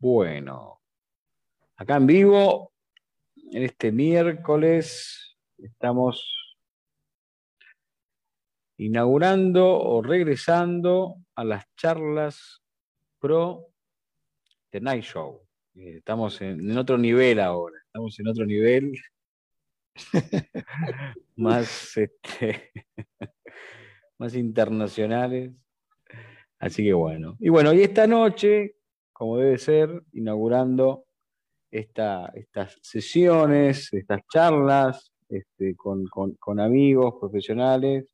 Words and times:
Bueno, 0.00 0.80
acá 1.74 1.96
en 1.96 2.06
vivo, 2.06 2.72
en 3.50 3.64
este 3.64 3.90
miércoles, 3.90 5.36
estamos 5.56 6.56
inaugurando 8.76 9.66
o 9.66 10.00
regresando 10.00 11.16
a 11.34 11.42
las 11.42 11.64
charlas 11.74 12.62
pro 13.18 13.72
The 14.70 14.80
Night 14.80 15.02
Show. 15.02 15.42
Eh, 15.74 15.96
estamos 15.96 16.40
en, 16.42 16.78
otro 16.78 16.96
nivel 16.96 17.40
ahora, 17.40 17.76
estamos 17.84 18.20
en 18.20 18.28
otro 18.28 18.46
nivel 18.46 18.92
más, 21.34 21.96
este, 21.96 22.70
más 24.18 24.36
internacionales. 24.36 25.50
Así 26.60 26.84
que 26.84 26.92
bueno. 26.92 27.36
Y 27.40 27.48
bueno, 27.48 27.72
y 27.72 27.82
esta 27.82 28.06
noche, 28.06 28.77
como 29.18 29.36
debe 29.36 29.58
ser, 29.58 30.04
inaugurando 30.12 31.06
estas 31.72 32.78
sesiones, 32.80 33.92
estas 33.92 34.20
charlas 34.32 35.12
este, 35.28 35.74
con, 35.74 36.60
amigos 36.60 37.14
profesionales 37.18 38.06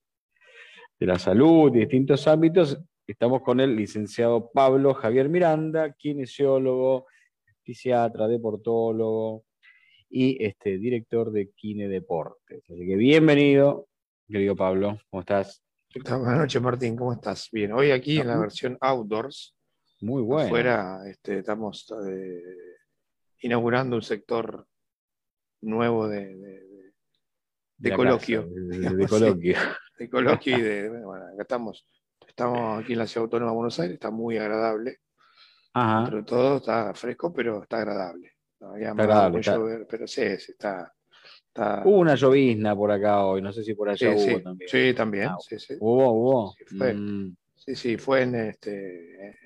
de 0.98 1.06
la 1.06 1.18
salud, 1.18 1.70
de 1.70 1.80
distintos 1.80 2.26
ámbitos. 2.26 2.80
Estamos 3.06 3.42
con 3.42 3.60
el 3.60 3.76
licenciado 3.76 4.50
Pablo 4.50 4.94
Javier 4.94 5.28
Miranda, 5.28 5.92
kinesiólogo, 5.92 7.06
fisiatra, 7.62 8.26
deportólogo 8.26 9.44
y 10.08 10.42
este, 10.42 10.78
director 10.78 11.30
de 11.32 11.50
Kine 11.50 11.86
Deportes. 11.86 12.62
Así 12.70 12.86
que 12.86 12.96
bienvenido, 12.96 13.88
querido 14.26 14.56
Pablo, 14.56 14.98
¿cómo 15.10 15.20
estás? 15.20 15.62
Buenas 15.94 16.38
noches, 16.38 16.62
Martín, 16.62 16.96
¿cómo 16.96 17.12
estás? 17.12 17.50
Bien, 17.52 17.72
hoy 17.72 17.90
aquí 17.90 18.18
en 18.18 18.28
la 18.28 18.38
versión 18.38 18.78
outdoors, 18.80 19.54
muy 20.04 20.22
bueno. 20.22 20.46
Afuera 20.46 21.02
este, 21.06 21.38
estamos 21.38 21.92
eh, 22.06 22.42
inaugurando 23.40 23.96
un 23.96 24.02
sector 24.02 24.66
nuevo 25.62 26.06
de, 26.08 26.36
coloquio. 27.96 28.46
de, 28.46 29.06
coloquio. 29.08 29.56
de 29.98 30.10
coloquio 30.10 30.58
y 30.58 30.62
de. 30.62 30.88
Bueno, 31.04 31.24
acá 31.26 31.42
estamos, 31.42 31.86
estamos 32.26 32.82
aquí 32.82 32.92
en 32.92 32.98
la 32.98 33.06
Ciudad 33.06 33.24
Autónoma 33.24 33.50
de 33.50 33.56
Buenos 33.56 33.80
Aires, 33.80 33.94
está 33.94 34.10
muy 34.10 34.36
agradable. 34.36 34.98
Ajá. 35.72 36.02
Dentro 36.02 36.24
todo 36.24 36.56
está 36.58 36.94
fresco, 36.94 37.32
pero 37.32 37.62
está 37.62 37.78
agradable. 37.78 38.32
está 38.52 38.90
agradable. 38.90 39.86
pero 39.88 40.06
sí, 40.06 40.22
está, 40.22 40.92
Hubo 41.56 41.98
una 41.98 42.16
llovizna 42.16 42.76
por 42.76 42.90
acá 42.90 43.24
hoy, 43.24 43.40
no 43.40 43.52
sé 43.52 43.62
si 43.62 43.74
por 43.74 43.88
allá 43.88 44.10
hubo 44.10 44.40
también. 44.42 44.68
Sí, 44.68 44.94
también. 44.94 45.28
Ah, 45.28 45.36
sí, 45.38 45.58
sí. 45.58 45.74
Hubo, 45.78 46.10
hubo. 46.12 46.54
Mm. 46.72 47.36
Sí, 47.54 47.74
sí, 47.76 47.96
fue 47.96 48.22
en 48.22 48.34
este 48.34 49.38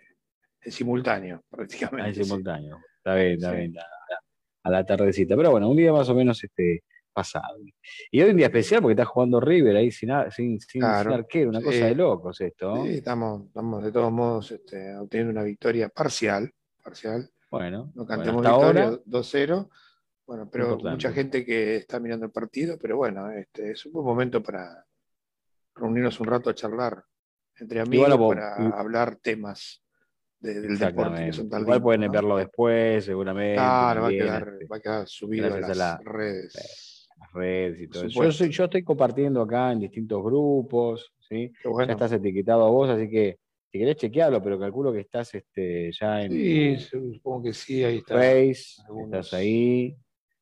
en 0.61 0.73
simultáneo, 0.73 1.42
prácticamente. 1.51 2.03
Ah, 2.03 2.09
en 2.09 2.25
simultáneo. 2.25 2.78
Está 2.98 3.14
bien, 3.14 3.33
está 3.33 3.53
bien. 3.53 3.75
A, 4.62 4.70
la 4.70 4.84
tardecita. 4.84 5.37
Pero 5.37 5.50
bueno, 5.50 5.69
un 5.70 5.77
día 5.77 5.92
más 5.92 6.09
o 6.09 6.15
menos 6.15 6.42
este, 6.45 6.83
pasado. 7.12 7.59
Y 8.11 8.20
hoy 8.20 8.31
un 8.31 8.37
día 8.37 8.47
especial 8.47 8.83
porque 8.83 8.92
está 8.92 9.05
jugando 9.05 9.41
River 9.41 9.77
ahí 9.77 9.91
sin, 9.91 10.11
sin, 10.31 10.61
sin, 10.61 10.84
arquero, 10.84 11.50
una 11.50 11.62
cosa 11.62 11.87
de 11.87 11.95
locos 11.95 12.41
esto. 12.41 12.84
Sí, 12.84 12.95
estamos, 12.95 13.47
estamos 13.47 13.83
de 13.83 13.92
todos 13.92 14.12
modos 14.12 14.50
este, 14.53 14.95
obteniendo 14.97 15.33
una 15.33 15.42
victoria 15.42 15.89
parcial. 15.89 16.53
parcial. 16.83 17.31
Bueno, 17.50 17.91
no 17.95 18.06
cantemos 18.06 18.43
victoria 18.43 18.91
2-0. 18.91 19.69
Bueno, 20.27 20.50
pero 20.53 20.78
mucha 20.78 21.11
gente 21.11 21.45
que 21.45 21.77
está 21.77 21.98
mirando 21.98 22.27
el 22.27 22.33
partido, 22.33 22.78
pero 22.78 22.98
bueno, 22.98 23.31
este, 23.31 23.70
es 23.70 23.87
un 23.87 23.93
buen 23.93 24.05
momento 24.05 24.43
para 24.43 24.84
reunirnos 25.75 26.20
un 26.20 26.27
rato 26.27 26.50
a 26.50 26.55
charlar 26.55 27.03
entre 27.56 27.81
amigos 27.81 28.17
para 28.28 28.55
hablar 28.78 29.17
temas 29.17 29.83
del 30.41 30.78
deporte. 30.78 31.31
Igual 31.61 31.83
pueden 31.83 32.11
verlo 32.11 32.36
después, 32.36 33.05
seguramente. 33.05 33.55
Claro, 33.55 34.03
va 34.03 34.09
a, 34.09 34.10
quedar, 34.10 34.49
este, 34.53 34.66
va 34.66 34.76
a 34.76 34.81
quedar 34.81 35.09
subido 35.09 35.54
a 35.54 35.60
las 35.60 36.04
redes. 36.04 37.09
Las 37.19 37.32
redes 37.32 37.81
y 37.81 37.88
todo 37.88 38.04
eso. 38.04 38.25
Yo, 38.31 38.47
yo, 38.47 38.65
estoy 38.65 38.82
compartiendo 38.84 39.43
acá 39.43 39.72
en 39.72 39.81
distintos 39.81 40.22
grupos, 40.22 41.12
¿sí? 41.28 41.53
Ya 41.65 41.93
estás 41.93 42.12
etiquetado 42.12 42.65
a 42.65 42.71
vos, 42.71 42.88
así 42.88 43.09
que 43.09 43.38
si 43.71 43.78
querés 43.78 43.97
chequearlo, 43.97 44.43
pero 44.43 44.59
calculo 44.59 44.93
que 44.93 45.00
estás 45.00 45.34
este, 45.34 45.91
ya 45.93 46.22
en. 46.22 46.32
Sí, 46.32 46.78
supongo 46.78 47.44
que 47.44 47.53
sí, 47.53 47.84
ahí 47.84 47.99
está. 47.99 48.15
Face, 48.15 48.82
estás 49.05 49.34
ahí. 49.34 49.97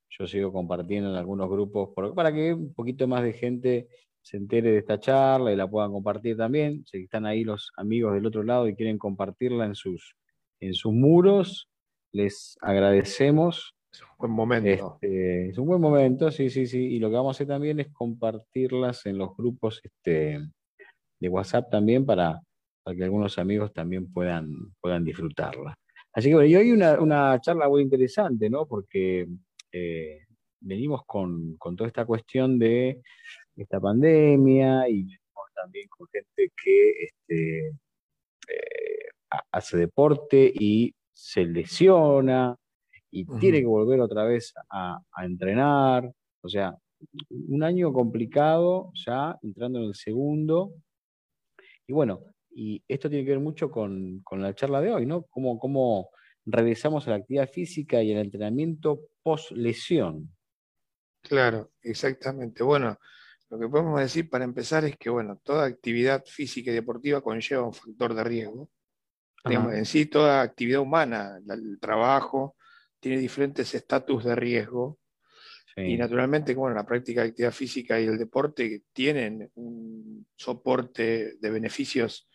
Yo 0.09 0.25
sigo 0.25 0.51
compartiendo 0.51 1.11
en 1.11 1.15
algunos 1.17 1.49
grupos 1.49 1.89
para 2.15 2.33
que 2.33 2.53
un 2.53 2.73
poquito 2.73 3.07
más 3.07 3.23
de 3.23 3.33
gente 3.33 3.87
se 4.27 4.35
entere 4.35 4.71
de 4.71 4.79
esta 4.79 4.99
charla 4.99 5.53
y 5.53 5.55
la 5.55 5.69
puedan 5.69 5.93
compartir 5.93 6.35
también. 6.35 6.85
Si 6.85 7.03
están 7.03 7.25
ahí 7.25 7.45
los 7.45 7.71
amigos 7.77 8.13
del 8.13 8.25
otro 8.25 8.43
lado 8.43 8.67
y 8.67 8.75
quieren 8.75 8.97
compartirla 8.97 9.65
en 9.65 9.73
sus, 9.73 10.17
en 10.59 10.73
sus 10.73 10.91
muros, 10.91 11.69
les 12.11 12.57
agradecemos. 12.59 13.73
Es 13.89 14.01
un 14.01 14.17
buen 14.17 14.31
momento. 14.33 14.99
Este, 15.01 15.49
es 15.49 15.57
un 15.57 15.67
buen 15.67 15.79
momento, 15.79 16.29
sí, 16.29 16.49
sí, 16.49 16.67
sí. 16.67 16.77
Y 16.77 16.99
lo 16.99 17.09
que 17.09 17.15
vamos 17.15 17.29
a 17.29 17.37
hacer 17.37 17.47
también 17.47 17.79
es 17.79 17.87
compartirlas 17.93 19.05
en 19.05 19.17
los 19.17 19.29
grupos 19.37 19.79
este, 19.81 20.41
de 21.21 21.29
WhatsApp 21.29 21.69
también 21.71 22.05
para, 22.05 22.41
que 22.85 23.03
algunos 23.05 23.39
amigos 23.39 23.71
también 23.71 24.11
puedan, 24.11 24.49
puedan 24.81 25.05
disfrutarla. 25.05 25.73
Así 26.11 26.27
que 26.27 26.35
bueno, 26.35 26.49
y 26.49 26.55
hoy 26.57 26.73
una, 26.73 26.99
una 26.99 27.39
charla 27.39 27.69
muy 27.69 27.81
interesante, 27.81 28.49
¿no? 28.49 28.65
Porque 28.65 29.25
eh, 29.71 30.27
venimos 30.59 31.05
con, 31.05 31.57
toda 31.57 31.87
esta 31.87 32.05
cuestión 32.05 32.59
de 32.59 33.01
esta 33.57 33.79
pandemia 33.79 34.87
y 34.87 35.03
venimos 35.03 35.53
también 35.55 35.87
con 35.89 36.07
gente 36.07 36.51
que 36.63 36.91
este, 37.03 37.67
eh, 37.67 39.09
hace 39.51 39.77
deporte 39.77 40.51
y 40.53 40.93
se 41.11 41.45
lesiona 41.45 42.55
y 43.11 43.25
tiene 43.39 43.61
que 43.61 43.65
volver 43.65 43.99
otra 43.99 44.23
vez 44.23 44.53
a, 44.69 45.01
entrenar. 45.23 46.11
O 46.41 46.49
sea, 46.49 46.75
un 47.29 47.63
año 47.63 47.91
complicado 47.91 48.91
ya 48.93 49.37
entrando 49.41 49.79
en 49.79 49.85
el 49.85 49.95
segundo. 49.95 50.73
Y 51.87 51.93
bueno, 51.93 52.21
y 52.51 52.83
esto 52.87 53.09
tiene 53.09 53.25
que 53.25 53.31
ver 53.31 53.39
mucho 53.39 53.71
con, 53.71 54.23
la 54.31 54.53
charla 54.53 54.81
de 54.81 54.91
hoy, 54.91 55.05
¿no? 55.05 55.23
Cómo, 55.23 55.57
cómo 55.57 56.09
regresamos 56.45 57.07
a 57.07 57.11
la 57.11 57.15
actividad 57.17 57.49
física 57.49 58.03
y 58.03 58.11
el 58.11 58.19
entrenamiento 58.19 59.01
post 59.23 59.51
lesión. 59.51 60.29
Claro, 61.21 61.71
exactamente. 61.81 62.63
Bueno, 62.63 62.97
lo 63.49 63.59
que 63.59 63.69
podemos 63.69 63.99
decir 63.99 64.29
para 64.29 64.43
empezar 64.43 64.83
es 64.85 64.97
que 64.97 65.09
bueno, 65.09 65.39
toda 65.43 65.65
actividad 65.65 66.23
física 66.25 66.71
y 66.71 66.73
deportiva 66.73 67.21
conlleva 67.21 67.63
un 67.63 67.73
factor 67.73 68.13
de 68.13 68.23
riesgo. 68.23 68.69
en 69.45 69.85
sí, 69.85 70.07
toda 70.07 70.41
actividad 70.41 70.81
humana, 70.81 71.39
el 71.49 71.79
trabajo, 71.79 72.57
tiene 72.99 73.19
diferentes 73.19 73.73
estatus 73.73 74.25
de 74.25 74.35
riesgo. 74.35 74.99
Y 75.77 75.95
naturalmente, 75.95 76.55
bueno, 76.55 76.75
la 76.75 76.87
práctica 76.87 77.21
de 77.21 77.29
actividad 77.29 77.51
física 77.51 77.99
y 77.99 78.05
el 78.05 78.17
deporte 78.17 78.81
tienen 78.91 79.51
un 79.53 80.25
soporte 80.35 81.35
de 81.39 81.49
beneficios 81.51 82.27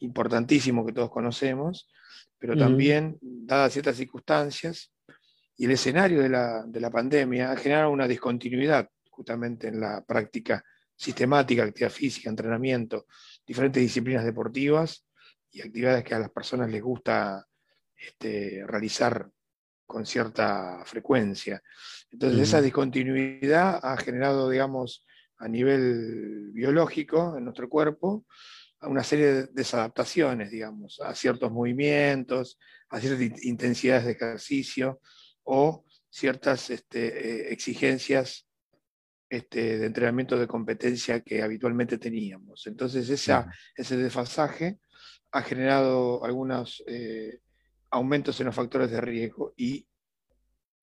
importantísimo 0.00 0.84
que 0.84 0.92
todos 0.92 1.08
conocemos, 1.08 1.88
pero 2.38 2.56
también, 2.56 3.16
dadas 3.20 3.72
ciertas 3.72 3.96
circunstancias, 3.96 4.92
y 5.56 5.66
el 5.66 5.70
escenario 5.72 6.20
de 6.20 6.28
la, 6.28 6.64
de 6.66 6.80
la 6.80 6.90
pandemia 6.90 7.52
ha 7.52 7.56
generado 7.56 7.90
una 7.90 8.08
discontinuidad 8.08 8.88
justamente 9.18 9.66
en 9.66 9.80
la 9.80 10.04
práctica 10.04 10.64
sistemática, 10.94 11.64
actividad 11.64 11.90
física, 11.90 12.30
entrenamiento, 12.30 13.06
diferentes 13.44 13.82
disciplinas 13.82 14.24
deportivas 14.24 15.04
y 15.50 15.60
actividades 15.60 16.04
que 16.04 16.14
a 16.14 16.20
las 16.20 16.30
personas 16.30 16.70
les 16.70 16.80
gusta 16.80 17.44
este, 17.96 18.62
realizar 18.64 19.28
con 19.84 20.06
cierta 20.06 20.84
frecuencia. 20.84 21.60
Entonces, 22.12 22.40
esa 22.40 22.60
discontinuidad 22.60 23.80
ha 23.82 23.96
generado, 23.96 24.48
digamos, 24.48 25.04
a 25.38 25.48
nivel 25.48 26.50
biológico 26.52 27.36
en 27.36 27.44
nuestro 27.44 27.68
cuerpo, 27.68 28.24
una 28.82 29.02
serie 29.02 29.26
de 29.26 29.46
desadaptaciones, 29.48 30.52
digamos, 30.52 31.00
a 31.00 31.12
ciertos 31.12 31.50
movimientos, 31.50 32.56
a 32.88 33.00
ciertas 33.00 33.44
intensidades 33.44 34.04
de 34.04 34.12
ejercicio, 34.12 35.00
o 35.42 35.84
ciertas 36.08 36.70
este, 36.70 37.06
eh, 37.06 37.52
exigencias 37.52 38.47
este, 39.28 39.78
de 39.78 39.86
entrenamiento 39.86 40.38
de 40.38 40.46
competencia 40.46 41.20
que 41.20 41.42
habitualmente 41.42 41.98
teníamos. 41.98 42.66
Entonces 42.66 43.08
ese 43.10 43.96
desfasaje 43.96 44.78
ha 45.32 45.42
generado 45.42 46.24
algunos 46.24 46.82
eh, 46.86 47.40
aumentos 47.90 48.38
en 48.40 48.46
los 48.46 48.54
factores 48.54 48.90
de 48.90 49.00
riesgo 49.00 49.52
y, 49.56 49.86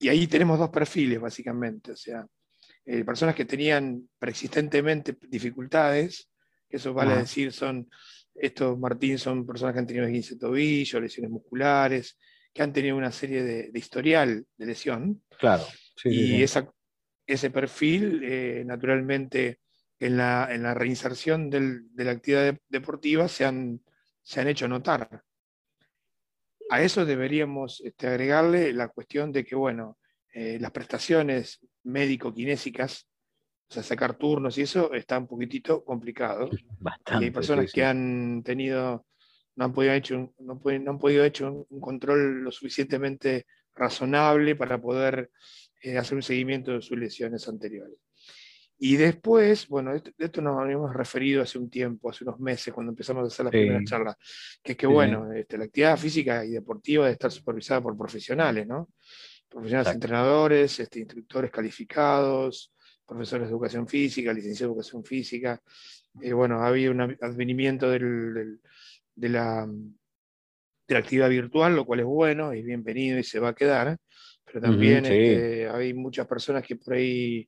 ahí 0.08 0.28
tenemos 0.28 0.60
dos 0.60 0.70
perfiles 0.70 1.20
básicamente, 1.20 1.94
o 1.94 1.96
sea, 1.96 2.28
eh, 2.86 3.04
personas 3.04 3.34
que 3.34 3.46
tenían 3.46 4.08
preexistentemente 4.20 5.18
dificultades, 5.28 6.30
que 6.70 6.78
eso 6.78 6.94
vale 6.94 7.16
decir 7.16 7.52
son, 7.52 7.90
estos 8.36 8.78
Martín 8.78 9.18
son 9.18 9.48
personas 9.48 9.74
que 9.74 9.80
han 9.80 9.88
tenido 9.88 10.06
15 10.06 10.38
tobillos, 10.38 11.02
lesiones 11.02 11.32
musculares, 11.32 12.20
que 12.54 12.62
han 12.62 12.72
tenido 12.72 12.96
una 12.98 13.12
serie 13.12 13.42
de, 13.44 13.72
historial 13.74 14.46
de 14.58 14.66
lesión. 14.66 15.24
Claro. 15.40 15.64
y 16.04 16.44
ese 17.25 17.50
perfil, 17.50 18.22
eh, 18.24 18.63
naturalmente, 18.66 19.60
en 20.00 20.18
la, 20.18 20.48
en 20.51 20.63
la 20.63 20.74
reinserción 20.74 21.50
de 21.50 22.04
la 22.04 22.12
actividad 22.12 22.57
deportiva 22.68 23.27
se 23.27 23.45
han, 23.45 23.81
se 24.22 24.42
han 24.42 24.48
hecho 24.48 24.68
notar. 24.68 25.24
a 26.69 26.81
eso 26.81 27.06
deberíamos 27.06 27.81
este, 27.81 28.07
agregarle 28.07 28.74
la 28.74 28.89
cuestión 28.89 29.31
de 29.31 29.45
que, 29.45 29.56
bueno, 29.56 29.98
eh, 30.33 30.57
las 30.60 30.72
prestaciones 30.72 31.66
médico-kinésicas, 31.83 33.07
o 33.69 33.74
sea, 33.74 33.83
sacar 33.83 34.18
turnos 34.18 34.57
y 34.57 34.63
eso 34.63 34.92
está 34.94 35.18
un 35.18 35.27
poquitito 35.27 35.83
complicado. 35.86 36.50
Bastante, 36.80 37.25
hay 37.25 37.31
personas 37.31 37.72
que 37.72 37.86
han 37.86 38.44
tenido, 38.44 39.06
no 39.56 39.66
han 39.66 39.74
podido 39.74 39.94
hecho, 39.94 40.33
no, 40.39 40.62
no 40.62 40.92
han 40.92 41.00
podido 41.00 41.24
hecho 41.24 41.66
un, 41.69 41.80
control 41.80 42.44
lo 42.44 42.51
suficientemente 42.51 43.45
razonable 43.74 44.56
para 44.56 44.81
poder 44.81 45.30
hacer 45.98 46.16
un 46.16 46.24
seguimiento 46.24 46.72
de 46.72 46.82
sus 46.82 46.98
lesiones 46.98 47.48
anteriores. 47.48 47.98
Y 48.78 48.98
después, 48.98 49.68
bueno, 49.70 49.94
de 49.94 50.14
esto 50.18 50.42
nos 50.42 50.60
habíamos 50.60 50.94
referido 50.94 51.42
hace 51.42 51.58
un 51.58 51.70
tiempo, 51.70 52.10
hace 52.10 52.26
unos 52.26 52.40
meses, 52.40 52.74
cuando 52.74 52.92
empezamos 52.92 53.24
a 53.24 53.28
hacer 53.28 53.46
las 53.46 53.52
primeras 53.52 53.86
charlas, 53.86 54.16
que 54.62 54.74
es 54.74 54.78
que, 54.78 54.86
bueno, 54.86 55.32
este, 55.32 55.58
la 55.58 55.64
actividad 55.66 55.98
física 55.98 56.44
y 56.44 56.52
deportiva 56.52 57.06
debe 57.06 57.14
estar 57.14 57.32
supervisada 57.32 57.82
por 57.82 57.98
profesionales, 57.98 58.68
¿no? 58.68 58.90
Profesionales 59.48 59.94
entrenadores, 59.94 60.80
este, 60.82 61.00
instructores 61.00 61.52
calificados, 61.52 62.74
profesores 63.06 63.48
de 63.48 63.52
educación 63.54 63.88
física, 63.88 64.34
licenciados 64.34 64.76
de 64.76 64.80
educación 64.80 65.06
física. 65.06 65.62
Eh, 66.22 66.34
bueno, 66.34 66.62
ha 66.62 66.68
habido 66.68 66.92
un 66.92 67.02
advenimiento 67.02 67.90
del, 67.90 68.60
de, 69.16 69.30
la, 69.30 69.66
de 69.68 70.94
la 70.94 71.00
actividad 71.00 71.30
virtual, 71.30 71.76
lo 71.76 71.86
cual 71.86 72.02
es 72.02 72.06
bueno, 72.06 72.54
y 72.54 72.62
bienvenido 72.62 73.18
y 73.20 73.24
se 73.24 73.40
va 73.40 73.50
a 73.50 73.56
quedar, 73.56 73.98
pero 74.56 74.68
también 74.68 75.04
este, 75.06 75.68
hay 75.68 75.94
muchas 75.94 76.25
personas 76.25 76.66
que 76.66 76.78
por 76.78 76.94
ahí 76.94 77.46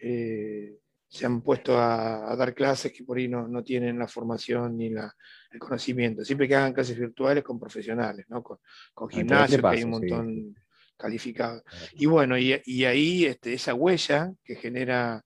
eh, 0.00 0.76
se 1.06 1.24
han 1.24 1.40
puesto 1.40 1.78
a, 1.78 2.34
dar 2.36 2.52
clases 2.52 2.92
que 2.92 3.04
por 3.04 3.16
ahí 3.16 3.28
no, 3.28 3.62
tienen 3.62 3.96
la 3.96 4.08
formación 4.08 4.76
ni 4.76 4.90
la, 4.90 5.14
el 5.52 5.60
conocimiento. 5.60 6.24
Siempre 6.24 6.48
que 6.48 6.56
hagan 6.56 6.72
clases 6.72 6.98
virtuales 6.98 7.44
con 7.44 7.60
profesionales, 7.60 8.26
¿no? 8.28 8.42
con, 8.42 8.58
con 8.92 9.08
gimnasios, 9.08 9.60
que 9.60 9.68
hay 9.68 9.84
un 9.84 9.90
montón 9.90 10.56
calificado. 10.96 11.62
Y 11.92 12.06
bueno, 12.06 12.36
y, 12.36 12.52
ahí 12.84 13.26
este, 13.26 13.52
esa 13.52 13.74
huella 13.74 14.32
que 14.42 14.56
genera 14.56 15.24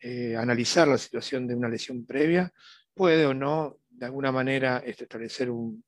eh, 0.00 0.34
analizar 0.34 0.88
la 0.88 0.98
situación 0.98 1.46
de 1.46 1.54
una 1.54 1.68
lesión 1.68 2.04
previa 2.04 2.52
puede 2.92 3.24
o 3.24 3.34
no, 3.34 3.78
de 3.88 4.06
alguna 4.06 4.32
manera, 4.32 4.82
este, 4.84 5.04
establecer 5.04 5.48
un, 5.48 5.84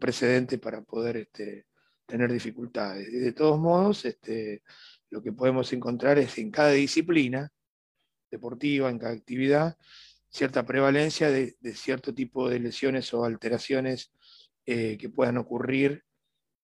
precedente 0.00 0.56
para 0.56 0.80
poder 0.80 1.18
este, 1.18 1.66
tener 2.06 2.32
dificultades. 2.32 3.08
Y 3.08 3.18
de 3.18 3.32
todos 3.32 3.58
modos, 3.58 4.04
este, 4.04 4.62
lo 5.10 5.22
que 5.22 5.32
podemos 5.32 5.72
encontrar 5.72 6.18
es 6.18 6.38
en 6.38 6.50
cada 6.50 6.70
disciplina 6.70 7.52
deportiva, 8.30 8.90
en 8.90 8.98
cada 8.98 9.12
actividad, 9.12 9.76
cierta 10.28 10.66
prevalencia 10.66 11.30
de, 11.30 11.56
cierto 11.74 12.12
tipo 12.12 12.48
de 12.48 12.58
lesiones 12.58 13.14
o 13.14 13.24
alteraciones 13.24 14.12
eh, 14.66 14.96
que 14.98 15.08
puedan 15.08 15.38
ocurrir 15.38 16.04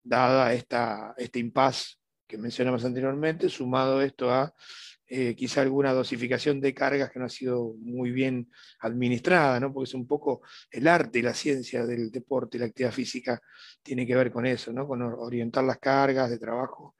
dada 0.02 0.52
esta, 0.52 1.14
este 1.16 1.38
impasse 1.38 1.96
que 2.26 2.38
mencionamos 2.38 2.84
anteriormente, 2.84 3.48
sumado 3.48 4.02
esto 4.02 4.32
a 4.32 4.54
eh, 5.12 5.34
quizá 5.34 5.62
alguna 5.62 5.92
dosificación 5.92 6.60
de 6.60 6.72
cargas 6.72 7.10
que 7.10 7.18
no 7.18 7.24
ha 7.24 7.28
sido 7.28 7.74
muy 7.80 8.12
bien 8.12 8.48
administrada, 8.78 9.58
¿no? 9.58 9.72
porque 9.72 9.88
es 9.88 9.94
un 9.94 10.06
poco 10.06 10.42
el 10.70 10.86
arte 10.86 11.18
y 11.18 11.22
la 11.22 11.34
ciencia 11.34 11.84
del 11.84 12.12
deporte, 12.12 12.60
la 12.60 12.66
actividad 12.66 12.92
física 12.92 13.42
tiene 13.82 14.06
que 14.06 14.14
ver 14.14 14.30
con 14.30 14.46
eso, 14.46 14.72
¿no? 14.72 14.86
con 14.86 15.02
orientar 15.02 15.64
las 15.64 15.78
cargas 15.78 16.30
de 16.30 16.38
trabajo. 16.38 16.94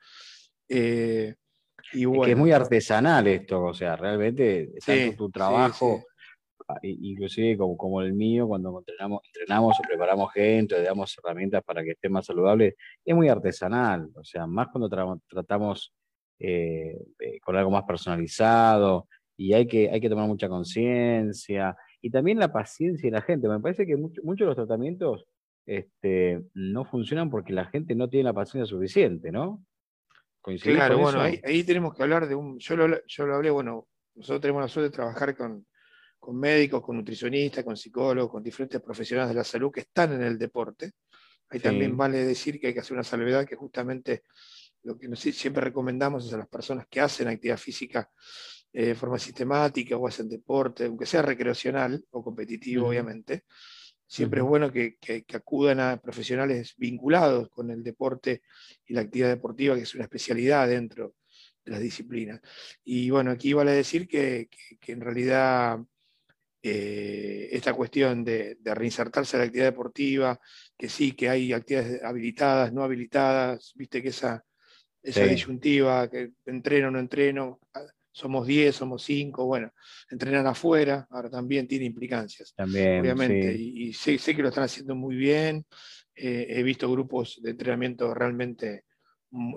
Eh, 0.68 1.36
y 1.92 2.04
bueno, 2.04 2.24
es, 2.24 2.26
que 2.26 2.32
es 2.32 2.38
muy 2.38 2.50
artesanal 2.50 3.28
esto, 3.28 3.62
o 3.62 3.74
sea, 3.74 3.94
realmente 3.94 4.72
tu 5.16 5.30
trabajo, 5.30 6.02
ah, 6.66 6.80
inclusive 6.82 7.58
como, 7.58 7.76
como, 7.76 8.02
el 8.02 8.12
mío, 8.12 8.48
cuando 8.48 8.76
entrenamos, 8.76 9.20
entrenamos 9.24 9.78
o 9.78 9.82
preparamos 9.86 10.32
gente, 10.32 10.78
le 10.78 10.82
damos 10.82 11.16
herramientas 11.16 11.62
para 11.62 11.84
que 11.84 11.92
esté 11.92 12.08
más 12.08 12.26
saludable, 12.26 12.74
es 13.04 13.14
muy 13.14 13.28
artesanal, 13.28 14.10
o 14.16 14.24
sea, 14.24 14.48
más 14.48 14.66
cuando 14.72 14.88
tratamos 15.28 15.92
eh, 16.40 16.98
con 17.42 17.54
algo 17.56 17.70
más 17.70 17.84
personalizado 17.84 19.06
y 19.37 19.52
hay 19.52 19.66
que, 19.66 19.90
hay 19.90 20.00
que 20.00 20.08
tomar 20.08 20.26
mucha 20.26 20.48
conciencia 20.48 21.76
y 22.00 22.10
también 22.10 22.38
la 22.38 22.52
paciencia 22.52 23.08
de 23.08 23.12
la 23.12 23.22
gente. 23.22 23.48
Me 23.48 23.60
parece 23.60 23.87
que 23.87 23.96
muchos 23.96 24.38
de 24.38 24.46
los 24.46 24.56
tratamientos 24.56 25.26
este, 25.66 26.42
no 26.54 26.84
funcionan 26.84 27.31
porque 27.31 27.52
la 27.52 27.66
gente 27.66 27.94
no 27.94 28.08
tiene 28.08 28.25
la 28.25 28.32
paciencia 28.32 28.66
suficiente, 28.66 29.31
¿no? 29.31 29.64
Claro, 30.42 30.98
bueno, 30.98 31.20
ahí, 31.20 31.64
tenemos 31.64 31.94
que 31.94 32.02
hablar 32.02 32.26
de 32.26 32.34
un. 32.34 32.58
Yo 32.58 32.75
lo, 32.75 33.06
yo 33.06 33.26
lo 33.26 33.34
hablé, 33.34 33.50
bueno, 33.50 33.87
nosotros 34.14 34.40
tenemos 34.40 34.62
la 34.62 34.69
suerte 34.69 34.88
de 34.88 34.96
trabajar 34.96 35.37
con, 35.37 35.66
médicos, 36.32 36.82
con 36.82 36.96
nutricionistas, 36.96 37.62
con 37.62 37.76
psicólogos, 37.76 38.31
con 38.31 38.42
diferentes 38.42 38.81
profesionales 38.81 39.31
de 39.31 39.34
la 39.37 39.44
salud 39.44 39.70
que 39.70 39.81
están 39.81 40.14
en 40.14 40.22
el 40.22 40.38
deporte. 40.38 40.92
Ahí 41.50 41.60
también 41.60 41.96
vale 41.96 42.25
decir 42.25 42.58
que 42.58 42.69
hay 42.69 42.75
que 42.75 42.81
hacer 42.81 42.94
una 42.94 43.02
salvedad 43.02 43.44
que 43.44 43.56
justamente 43.56 44.22
lo 44.82 44.98
que 44.98 45.14
siempre 45.16 45.62
recomendamos 45.62 46.26
es 46.26 46.32
a 46.32 46.38
las 46.38 46.48
personas 46.48 46.86
que 46.88 47.00
hacen 47.00 47.28
actividad 47.28 47.58
física 47.58 48.10
eh, 48.72 48.86
de 48.86 48.94
forma 48.94 49.18
sistemática 49.18 49.96
o 49.96 50.06
hacen 50.06 50.28
deporte, 50.28 50.84
aunque 50.86 51.06
sea 51.06 51.22
recreacional 51.22 52.04
o 52.10 52.22
competitivo, 52.22 52.88
obviamente, 52.88 53.44
siempre 54.06 54.40
es 54.40 54.46
bueno 54.46 54.72
que, 54.72 54.96
acudan 55.34 55.80
a 55.80 55.96
profesionales 55.96 56.74
vinculados 56.76 57.48
con 57.48 57.70
el 57.70 57.82
deporte 57.82 58.42
y 58.86 58.94
la 58.94 59.02
actividad 59.02 59.28
deportiva, 59.28 59.76
que 59.76 59.82
es 59.82 59.94
una 59.94 60.04
especialidad 60.04 60.68
dentro 60.68 61.14
de 61.64 61.72
las 61.72 61.80
disciplinas. 61.80 62.40
Y 62.84 63.10
bueno, 63.10 63.30
aquí 63.30 63.52
vale 63.52 63.72
decir 63.72 64.08
que, 64.08 64.48
en 64.86 65.00
realidad 65.00 65.78
eh, 66.62 67.48
esta 67.52 67.72
cuestión 67.74 68.24
de, 68.24 68.58
reinsertarse 68.64 69.36
a 69.36 69.40
la 69.40 69.44
actividad 69.46 69.66
deportiva, 69.66 70.40
que 70.76 70.88
sí, 70.88 71.12
que 71.12 71.28
hay 71.28 71.52
actividades 71.52 72.02
habilitadas, 72.02 72.72
no 72.72 72.82
habilitadas, 72.82 73.72
viste 73.76 74.02
que 74.02 74.08
esa 74.08 74.44
esa 75.02 75.25
disyuntiva, 75.25 76.08
que 76.11 76.32
entreno 76.47 76.91
no 76.91 76.99
entreno, 76.99 77.61
somos 78.12 78.47
10, 78.47 78.75
somos 78.75 79.02
5, 79.05 79.47
bueno, 79.47 79.73
entrenan 80.11 80.47
afuera, 80.47 81.06
ahora 81.11 81.31
también 81.31 81.67
tiene 81.67 81.87
implicancias. 81.87 82.52
También, 82.55 83.00
obviamente, 83.00 83.55
y, 83.55 83.93
sé, 83.93 84.19
que 84.19 84.43
lo 84.43 84.49
están 84.49 84.64
haciendo 84.64 84.94
muy 84.94 85.17
bien, 85.17 85.64
eh, 86.14 86.47
he 86.50 86.62
visto 86.62 86.91
grupos 86.91 87.41
de 87.43 87.50
entrenamiento 87.50 88.12
realmente 88.12 88.85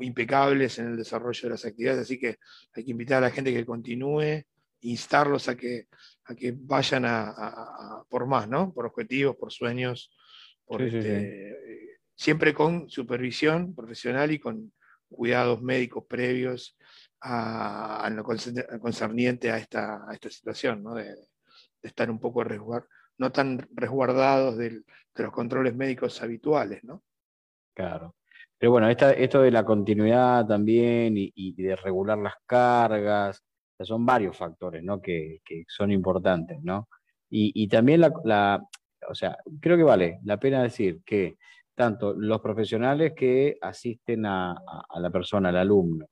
impecables 0.01 0.78
en 0.78 0.92
el 0.92 0.98
desarrollo 0.98 1.42
de 1.42 1.50
las 1.50 1.66
actividades, 1.66 2.01
así 2.01 2.19
que 2.19 2.38
hay 2.74 2.86
que 2.86 2.92
invitar 2.92 3.18
a 3.18 3.28
la 3.28 3.31
gente 3.31 3.51
que 3.51 3.66
continúe, 3.66 4.44
instarlos 4.81 5.50
a 5.50 5.57
que, 5.57 5.88
a 6.25 6.36
que 6.36 6.54
vayan 6.56 7.06
a, 7.06 8.04
por 8.07 8.28
más, 8.28 8.48
¿no? 8.48 8.72
Por 8.72 8.86
objetivos, 8.86 9.36
por 9.36 9.51
sueños, 9.51 10.12
este, 10.80 11.50
eh, 11.50 12.00
siempre 12.16 12.54
con 12.54 12.88
supervisión 12.90 13.73
profesional 13.73 14.31
y 14.31 14.40
con, 14.40 14.71
cuidados 15.13 15.61
médicos 15.61 16.05
previos 16.07 16.77
a, 17.21 18.09
lo 18.11 18.23
concerniente 18.23 19.51
a 19.51 19.57
esta, 19.57 20.05
esta 20.11 20.29
situación, 20.29 20.83
de, 20.95 21.15
estar 21.81 22.09
un 22.09 22.19
poco 22.19 22.43
resguard, 22.43 22.85
no 23.17 23.31
tan 23.31 23.67
resguardados 23.73 24.57
de 24.57 24.81
los 25.15 25.31
controles 25.31 25.75
médicos 25.75 26.21
habituales. 26.21 26.83
¿no? 26.83 27.03
Claro. 27.73 28.15
Pero 28.57 28.71
bueno, 28.71 28.89
esto 28.89 29.41
de 29.41 29.51
la 29.51 29.65
continuidad 29.65 30.45
también 30.45 31.15
y, 31.17 31.53
de 31.53 31.75
regular 31.75 32.17
las 32.17 32.35
cargas, 32.45 33.43
son 33.79 34.05
varios 34.05 34.37
factores 34.37 34.81
¿no? 34.83 35.01
que, 35.01 35.41
son 35.67 35.91
importantes. 35.91 36.59
¿no? 36.61 36.87
Y, 37.29 37.67
también 37.67 37.99
la, 37.99 38.61
o 39.09 39.15
sea, 39.15 39.37
creo 39.59 39.75
que 39.75 39.83
vale 39.83 40.19
la 40.23 40.39
pena 40.39 40.63
decir 40.63 41.01
que 41.05 41.37
tanto 41.75 42.13
los 42.13 42.42
profesionales 42.42 43.13
que 43.15 43.57
asisten 43.61 44.25
a, 44.25 44.56
la 44.95 45.09
persona, 45.09 45.49
al 45.49 45.57
alumno, 45.57 46.07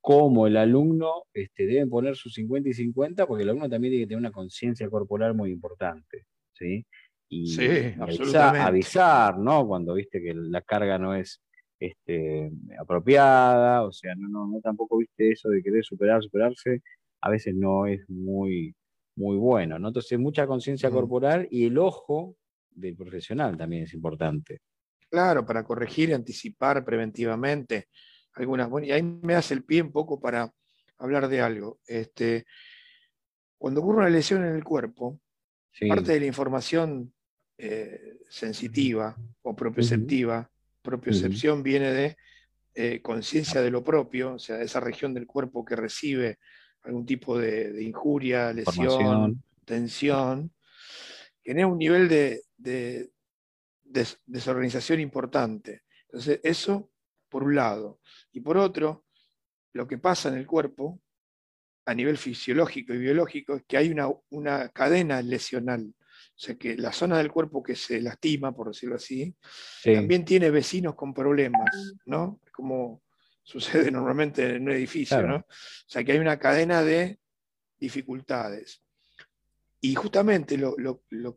como 0.00 0.46
el 0.46 0.56
alumno 0.56 1.24
este, 1.32 1.66
deben 1.66 1.88
poner 1.88 2.16
sus 2.16 2.34
50 2.34 2.68
y 2.68 2.74
50, 2.74 3.26
porque 3.26 3.42
el 3.42 3.50
alumno 3.50 3.68
también 3.68 3.92
tiene 3.92 4.04
que 4.04 4.08
tener 4.08 4.20
una 4.20 4.32
conciencia 4.32 4.88
corporal 4.88 5.34
muy 5.34 5.50
importante. 5.50 6.26
¿sí? 6.52 6.84
Y 7.28 7.56
avisar, 8.38 9.38
¿no? 9.38 9.66
Cuando 9.66 9.94
viste 9.94 10.22
que 10.22 10.34
la 10.34 10.62
carga 10.62 10.98
no 10.98 11.14
es 11.14 11.40
este, 11.80 12.52
apropiada, 12.78 13.82
o 13.82 13.92
sea, 13.92 14.14
no, 14.14 14.28
no, 14.28 14.46
no 14.46 14.60
tampoco 14.60 14.98
viste 14.98 15.32
eso 15.32 15.48
de 15.48 15.62
querer 15.62 15.84
superar, 15.84 16.22
superarse, 16.22 16.82
a 17.20 17.30
veces 17.30 17.54
no 17.54 17.86
es 17.86 18.08
muy, 18.08 18.74
muy 19.16 19.36
bueno, 19.36 19.78
¿no? 19.78 19.88
Entonces, 19.88 20.18
mucha 20.18 20.46
conciencia 20.46 20.90
corporal 20.90 21.48
y 21.50 21.66
el 21.66 21.78
ojo 21.78 22.36
del 22.70 22.96
profesional 22.96 23.56
también 23.56 23.84
es 23.84 23.94
importante. 23.94 24.60
Claro, 25.14 25.46
para 25.46 25.62
corregir 25.62 26.08
y 26.08 26.12
anticipar 26.12 26.84
preventivamente 26.84 27.86
algunas. 28.34 28.68
Bueno, 28.68 28.88
y 28.88 28.90
ahí 28.90 29.00
me 29.00 29.36
hace 29.36 29.54
el 29.54 29.62
pie 29.62 29.80
un 29.80 29.92
poco 29.92 30.20
para 30.20 30.52
hablar 30.98 31.28
de 31.28 31.40
algo. 31.40 31.78
Este, 31.86 32.46
cuando 33.56 33.80
ocurre 33.80 33.98
una 33.98 34.10
lesión 34.10 34.44
en 34.44 34.56
el 34.56 34.64
cuerpo, 34.64 35.20
parte 35.88 36.14
de 36.14 36.18
la 36.18 36.26
información 36.26 37.14
eh, 37.58 38.18
sensitiva 38.28 39.16
o 39.42 39.54
propioceptiva, 39.54 40.50
propiocepción 40.82 41.62
viene 41.62 41.92
de 41.92 42.16
eh, 42.74 43.00
conciencia 43.00 43.62
de 43.62 43.70
lo 43.70 43.84
propio, 43.84 44.34
o 44.34 44.38
sea, 44.40 44.60
esa 44.62 44.80
región 44.80 45.14
del 45.14 45.28
cuerpo 45.28 45.64
que 45.64 45.76
recibe 45.76 46.40
algún 46.82 47.06
tipo 47.06 47.38
de, 47.38 47.80
injuria, 47.84 48.52
lesión, 48.52 49.44
tensión, 49.64 50.52
genera 51.44 51.68
un 51.68 51.78
nivel 51.78 52.08
de, 52.08 53.10
desorganización 54.26 55.00
importante. 55.00 55.82
Entonces, 56.06 56.40
eso 56.42 56.90
por 57.28 57.44
un 57.44 57.54
lado. 57.54 58.00
Y 58.32 58.40
por 58.40 58.56
otro, 58.56 59.04
lo 59.72 59.86
que 59.86 59.98
pasa 59.98 60.28
en 60.28 60.36
el 60.36 60.46
cuerpo 60.46 61.00
a 61.86 61.94
nivel 61.94 62.16
fisiológico 62.16 62.94
y 62.94 62.98
biológico 62.98 63.56
es 63.56 63.64
que 63.66 63.76
hay 63.76 63.90
una, 63.90 64.08
una 64.30 64.68
cadena 64.70 65.20
lesional. 65.20 65.94
O 66.36 66.38
sea 66.38 66.56
que 66.56 66.76
la 66.76 66.92
zona 66.92 67.18
del 67.18 67.30
cuerpo 67.30 67.62
que 67.62 67.76
se 67.76 68.00
lastima, 68.00 68.54
por 68.54 68.68
decirlo 68.68 68.96
así, 68.96 69.34
también 69.82 70.24
tiene 70.24 70.50
vecinos 70.50 70.94
con 70.94 71.14
problemas, 71.14 71.70
¿no? 72.06 72.40
Como 72.52 73.02
sucede 73.42 73.90
normalmente 73.92 74.56
en 74.56 74.62
un 74.62 74.72
edificio, 74.72 75.22
¿no? 75.22 75.36
O 75.36 75.46
sea 75.86 76.02
que 76.02 76.12
hay 76.12 76.18
una 76.18 76.38
cadena 76.38 76.82
de 76.82 77.18
dificultades. 77.78 78.82
Y 79.80 79.94
justamente 79.94 80.56
lo, 80.56 80.76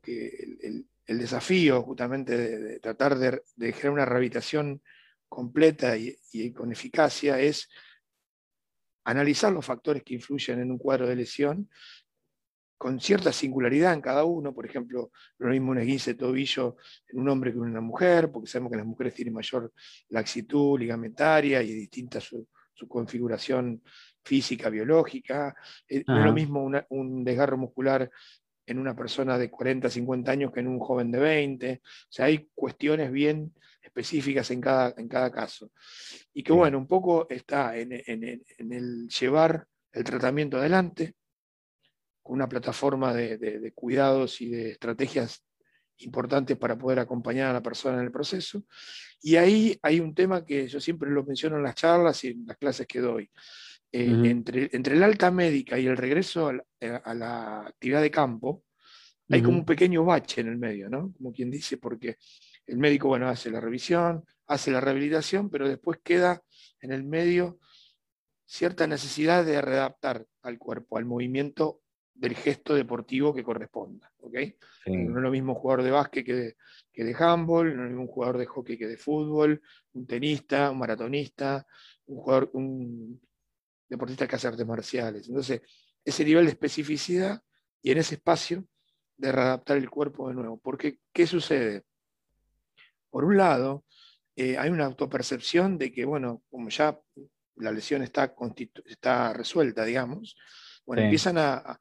que 0.01 0.57
el, 0.61 0.87
desafío 1.07 1.81
justamente 1.83 2.37
de, 2.37 2.79
tratar 2.79 3.17
de, 3.17 3.41
de, 3.55 3.71
generar 3.71 3.93
una 3.93 4.05
rehabilitación 4.05 4.81
completa 5.29 5.95
y, 5.97 6.15
y, 6.33 6.51
con 6.51 6.71
eficacia 6.71 7.39
es 7.39 7.69
analizar 9.05 9.51
los 9.51 9.65
factores 9.65 10.03
que 10.03 10.15
influyen 10.15 10.59
en 10.59 10.71
un 10.71 10.77
cuadro 10.77 11.07
de 11.07 11.15
lesión 11.15 11.69
con 12.77 12.99
cierta 12.99 13.33
singularidad 13.33 13.93
en 13.93 14.01
cada 14.01 14.23
uno, 14.23 14.53
por 14.53 14.65
ejemplo, 14.65 15.11
lo 15.39 15.49
mismo 15.49 15.71
un 15.71 15.79
esguince 15.79 16.13
de 16.13 16.19
tobillo 16.19 16.77
en 17.07 17.19
un 17.19 17.29
hombre 17.29 17.51
que 17.51 17.57
en 17.57 17.63
una 17.63 17.81
mujer, 17.81 18.31
porque 18.31 18.49
sabemos 18.49 18.71
que 18.71 18.77
las 18.77 18.85
mujeres 18.85 19.15
tienen 19.15 19.33
mayor 19.33 19.73
laxitud 20.09 20.79
ligamentaria 20.79 21.61
y 21.63 21.73
distinta 21.73 22.21
su, 22.21 22.47
configuración 22.87 23.81
física, 24.23 24.69
biológica. 24.69 25.55
Eh, 25.89 26.03
no 26.05 26.19
es 26.19 26.25
lo 26.25 26.33
mismo 26.33 26.69
un 26.89 27.23
desgarro 27.23 27.57
muscular 27.57 28.07
en 28.67 28.79
una 28.79 28.95
persona 28.95 29.37
de 29.37 29.49
40, 29.49 29.89
50 29.89 30.31
años 30.31 30.51
que 30.51 30.59
en 30.59 30.67
un 30.67 30.79
joven 30.79 31.09
de 31.09 31.19
20. 31.19 31.81
O 31.83 32.07
sea, 32.09 32.25
hay 32.25 32.49
cuestiones 32.53 33.11
bien 33.11 33.53
específicas 33.81 34.51
en 34.51 34.61
cada, 34.61 34.93
en 34.97 35.07
cada 35.07 35.31
caso. 35.31 35.71
Y 36.33 36.43
que 36.43 36.51
bueno, 36.51 36.77
un 36.77 36.85
poco 36.85 37.27
está 37.29 37.77
en, 37.77 37.93
el 37.93 39.07
llevar 39.07 39.65
el 39.93 40.03
tratamiento 40.03 40.57
adelante, 40.57 41.15
con 42.21 42.35
una 42.35 42.49
plataforma 42.49 43.13
de, 43.13 43.71
cuidados 43.73 44.41
y 44.41 44.49
de 44.49 44.71
estrategias 44.71 45.43
importantes 45.99 46.57
para 46.57 46.77
poder 46.77 46.99
acompañar 46.99 47.49
a 47.49 47.53
la 47.53 47.63
persona 47.63 47.97
en 47.97 48.03
el 48.03 48.11
proceso. 48.11 48.63
Y 49.21 49.37
ahí 49.37 49.79
hay 49.81 50.01
un 50.01 50.13
tema 50.13 50.45
que 50.45 50.67
yo 50.67 50.81
siempre 50.81 51.09
lo 51.09 51.23
menciono 51.23 51.55
en 51.55 51.63
las 51.63 51.75
charlas 51.75 52.21
y 52.25 52.27
en 52.27 52.45
las 52.45 52.57
clases 52.57 52.85
que 52.85 52.99
doy. 52.99 53.31
Eh, 53.91 54.21
entre, 54.25 54.69
entre 54.73 54.95
el 54.95 55.03
alta 55.03 55.31
médica 55.31 55.79
y 55.79 55.87
el 55.87 55.95
regreso 55.95 56.49
a 56.49 57.13
la, 57.13 57.61
actividad 57.61 58.01
de 58.01 58.11
campo, 58.11 58.63
hay 59.29 59.41
como 59.41 59.57
un 59.57 59.65
pequeño 59.65 60.05
bache 60.05 60.41
en 60.41 60.47
el 60.47 60.57
medio, 60.57 60.89
¿no? 60.89 61.13
Como 61.17 61.33
quien 61.33 61.51
dice, 61.51 61.77
porque 61.77 62.17
el 62.65 62.77
médico, 62.77 63.09
bueno, 63.09 63.27
hace 63.27 63.49
la 63.49 63.59
revisión, 63.59 64.23
hace 64.47 64.71
la 64.71 64.81
rehabilitación, 64.81 65.49
pero 65.49 65.67
después 65.67 65.99
queda 66.03 66.41
en 66.81 66.91
el 66.91 67.03
medio 67.03 67.59
cierta 68.45 68.87
necesidad 68.87 69.45
de 69.45 69.61
readaptar 69.61 70.25
al 70.41 70.57
cuerpo, 70.57 70.97
al 70.97 71.05
movimiento 71.05 71.81
del 72.13 72.35
gesto 72.35 72.73
deportivo 72.73 73.33
que 73.33 73.43
corresponda. 73.43 74.11
¿okay? 74.19 74.55
No 74.85 75.17
es 75.17 75.23
lo 75.23 75.31
mismo 75.31 75.53
un 75.53 75.59
jugador 75.59 75.83
de 75.83 75.91
básquet 75.91 76.25
que 76.25 76.33
de, 76.33 76.57
que 76.91 77.03
de 77.03 77.15
handball, 77.17 77.67
no 77.67 77.71
es 77.73 77.77
lo 77.77 77.87
mismo 77.87 78.01
un 78.03 78.07
jugador 78.07 78.37
de 78.37 78.45
hockey 78.45 78.77
que 78.77 78.87
de 78.87 78.97
fútbol, 78.97 79.61
un 79.93 80.07
tenista, 80.07 80.71
un 80.71 80.79
maratonista, 80.79 81.65
un, 82.05 82.17
jugador, 82.17 82.49
un 82.53 83.21
deportista 83.89 84.27
que 84.27 84.35
hace 84.35 84.47
artes 84.47 84.65
marciales. 84.65 85.27
Entonces, 85.27 85.61
ese 86.03 86.25
nivel 86.25 86.45
de 86.45 86.51
especificidad 86.51 87.41
y 87.81 87.91
en 87.91 87.97
ese 87.99 88.15
espacio 88.15 88.65
de 89.17 89.31
readaptar 89.31 89.77
el 89.77 89.89
cuerpo 89.89 90.29
de 90.29 90.35
nuevo. 90.35 90.57
Porque, 90.57 90.99
¿qué 91.11 91.25
sucede? 91.27 91.83
Por 93.09 93.25
un 93.25 93.37
lado, 93.37 93.85
eh, 94.35 94.57
hay 94.57 94.69
una 94.69 94.85
autopercepción 94.85 95.77
de 95.77 95.91
que, 95.91 96.05
bueno, 96.05 96.43
como 96.49 96.69
ya 96.69 96.99
la 97.55 97.71
lesión 97.71 98.03
está, 98.03 98.35
está 98.85 99.33
resuelta, 99.33 99.83
digamos, 99.83 100.37
bueno, 100.85 101.03
empiezan 101.03 101.37
a, 101.37 101.79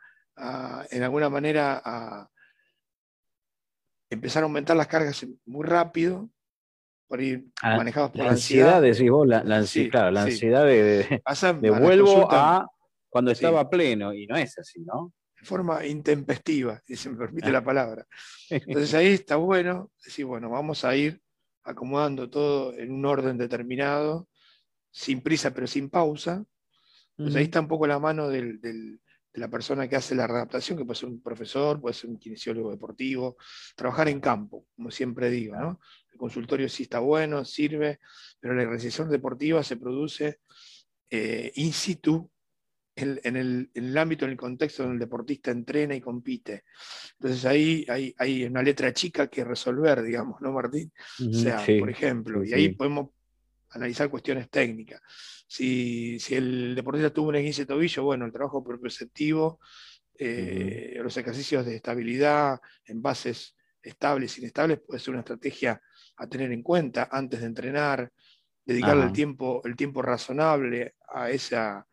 en 0.91 1.03
alguna 1.03 1.29
manera, 1.29 1.81
a 1.85 2.31
empezar 4.11 4.43
a 4.43 4.47
aumentar 4.47 4.77
las 4.77 4.89
cargas 4.89 5.25
muy 5.45 5.65
rápido, 5.65 6.31
por 7.07 7.21
ir 7.21 7.47
manejados 7.63 8.11
por 8.11 8.25
la 8.25 8.31
ansiedad. 8.31 8.83
decís 8.83 9.11
vos, 9.11 9.27
la, 9.27 9.43
claro, 9.91 10.11
la 10.11 10.23
ansiedad 10.23 10.65
de, 10.65 11.21
de, 11.61 11.71
vuelvo 11.71 12.31
a 12.31 12.67
cuando 13.09 13.31
estaba 13.31 13.71
pleno, 13.71 14.13
y 14.13 14.27
no 14.27 14.37
es 14.37 14.59
así, 14.59 14.83
¿no? 14.83 15.15
De 15.41 15.47
forma 15.47 15.87
intempestiva, 15.87 16.81
si 16.85 16.97
se 16.97 17.11
me 17.11 17.17
permite 17.17 17.51
la 17.51 17.65
palabra. 17.65 18.07
Entonces 18.51 18.93
ahí 18.95 19.09
está 19.09 19.37
bueno 19.37 19.91
decir, 20.05 20.27
bueno, 20.27 20.51
vamos 20.51 20.85
a 20.85 20.95
ir 20.95 21.21
acomodando 21.65 22.29
todo 22.29 22.75
en 22.75 22.93
un 22.93 23.05
orden 23.07 23.39
determinado, 23.39 24.29
sin 24.91 25.21
prisa 25.21 25.53
pero 25.53 25.67
sin 25.67 25.89
pausa. 25.89 26.45
Entonces 27.17 27.37
ahí 27.37 27.45
está 27.45 27.61
un 27.61 27.69
poco 27.69 27.87
la 27.87 27.99
mano 27.99 28.29
del, 28.29 29.01
de 29.37 29.41
la 29.43 29.51
persona 29.51 29.87
que 29.87 29.97
hace 29.97 30.15
la 30.15 30.27
readaptación, 30.27 30.79
que 30.79 30.87
puede 30.87 30.99
ser 30.99 31.11
un 31.11 31.21
profesor, 31.21 31.79
puede 31.79 31.93
ser 31.93 32.09
un 32.09 32.19
kinesiólogo 32.19 32.71
deportivo, 32.71 33.37
trabajar 33.77 34.09
en 34.09 34.19
campo, 34.19 34.65
como 34.75 34.91
siempre 34.91 35.29
digo, 35.29 35.55
¿no? 35.57 35.79
El 36.11 36.19
consultorio 36.19 36.71
sí 36.71 36.85
está 36.85 37.01
bueno, 37.01 37.45
sirve, 37.45 38.01
pero 38.41 38.55
la 38.55 38.65
recesión 38.65 39.11
deportiva 39.11 39.63
se 39.63 39.77
produce 39.77 40.41
eh, 41.11 41.53
in 41.57 41.75
situ 41.75 42.31
en, 42.95 43.37
el, 43.75 43.99
ámbito, 43.99 44.25
en 44.25 44.31
el 44.31 44.39
contexto 44.39 44.85
donde 44.85 44.95
el 44.95 45.01
deportista 45.01 45.51
entrena 45.51 45.95
y 45.95 46.01
compite. 46.01 46.65
Entonces 47.21 47.45
ahí 47.45 47.85
hay, 48.19 48.45
una 48.45 48.63
letra 48.63 48.95
chica 48.95 49.27
que 49.27 49.45
resolver, 49.45 50.03
digamos, 50.03 50.41
¿no, 50.41 50.51
Martín? 50.51 50.91
o 51.21 51.33
sea, 51.35 51.63
por 51.79 51.91
ejemplo, 51.91 52.43
y 52.43 52.55
ahí 52.55 52.71
podemos 52.71 53.11
analizar 53.69 54.09
cuestiones 54.09 54.49
técnicas. 54.49 55.03
Si, 55.47 56.19
el 56.31 56.75
deportista 56.75 57.13
tuvo 57.13 57.29
un 57.29 57.37
esguince 57.37 57.63
de 57.63 57.67
tobillo, 57.67 58.05
bueno, 58.05 58.25
el 58.25 58.33
trabajo 58.33 58.65
perceptivo, 58.65 59.61
eh, 60.19 60.99
los 61.03 61.17
ejercicios 61.17 61.65
de 61.65 61.77
estabilidad 61.77 62.61
en 62.85 63.01
bases 63.01 63.57
estables, 63.83 64.37
inestables, 64.39 64.81
puede 64.81 64.99
ser 64.99 65.11
una 65.11 65.21
estrategia 65.21 65.81
a 66.17 66.27
tener 66.27 66.51
en 66.53 66.63
cuenta 66.63 67.09
antes 67.11 67.41
de 67.41 67.47
entrenar, 67.47 68.11
dedicarle 68.65 69.05
el 69.05 69.13
tiempo, 69.13 69.63
el 69.65 69.77
tiempo 69.77 70.03
razonable 70.03 70.97
a, 71.09 71.31
esa, 71.31 71.79
a 71.79 71.87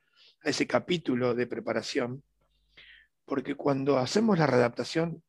ese 0.44 0.66
capítulo 0.66 1.36
de 1.36 1.46
preparación, 1.46 2.24
porque 3.26 3.56
cuando 3.56 3.98
hacemos 4.00 4.38
la 4.38 4.48
readaptación 4.48 5.24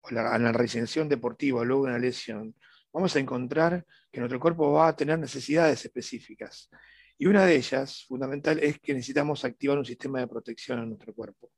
o 0.00 0.10
la, 0.10 0.38
realización 0.52 1.08
deportiva 1.08 1.64
luego 1.64 1.84
de 1.84 1.90
una 1.90 1.98
lesión, 1.98 2.54
vamos 2.92 3.14
a 3.14 3.20
encontrar 3.20 3.84
que 4.10 4.20
nuestro 4.20 4.40
cuerpo 4.40 4.72
va 4.72 4.88
a 4.88 4.96
tener 4.96 5.18
necesidades 5.18 5.84
específicas. 5.84 6.70
Y 7.18 7.26
una 7.26 7.46
de 7.46 7.56
ellas, 7.56 8.04
fundamental, 8.06 8.58
es 8.60 8.78
que 8.78 8.92
necesitamos 8.92 9.44
activar 9.44 9.78
un 9.78 9.84
sistema 9.84 10.20
de 10.20 10.26
protección 10.26 10.80
en 10.80 10.88
nuestro 10.90 11.14
cuerpo 11.14 11.50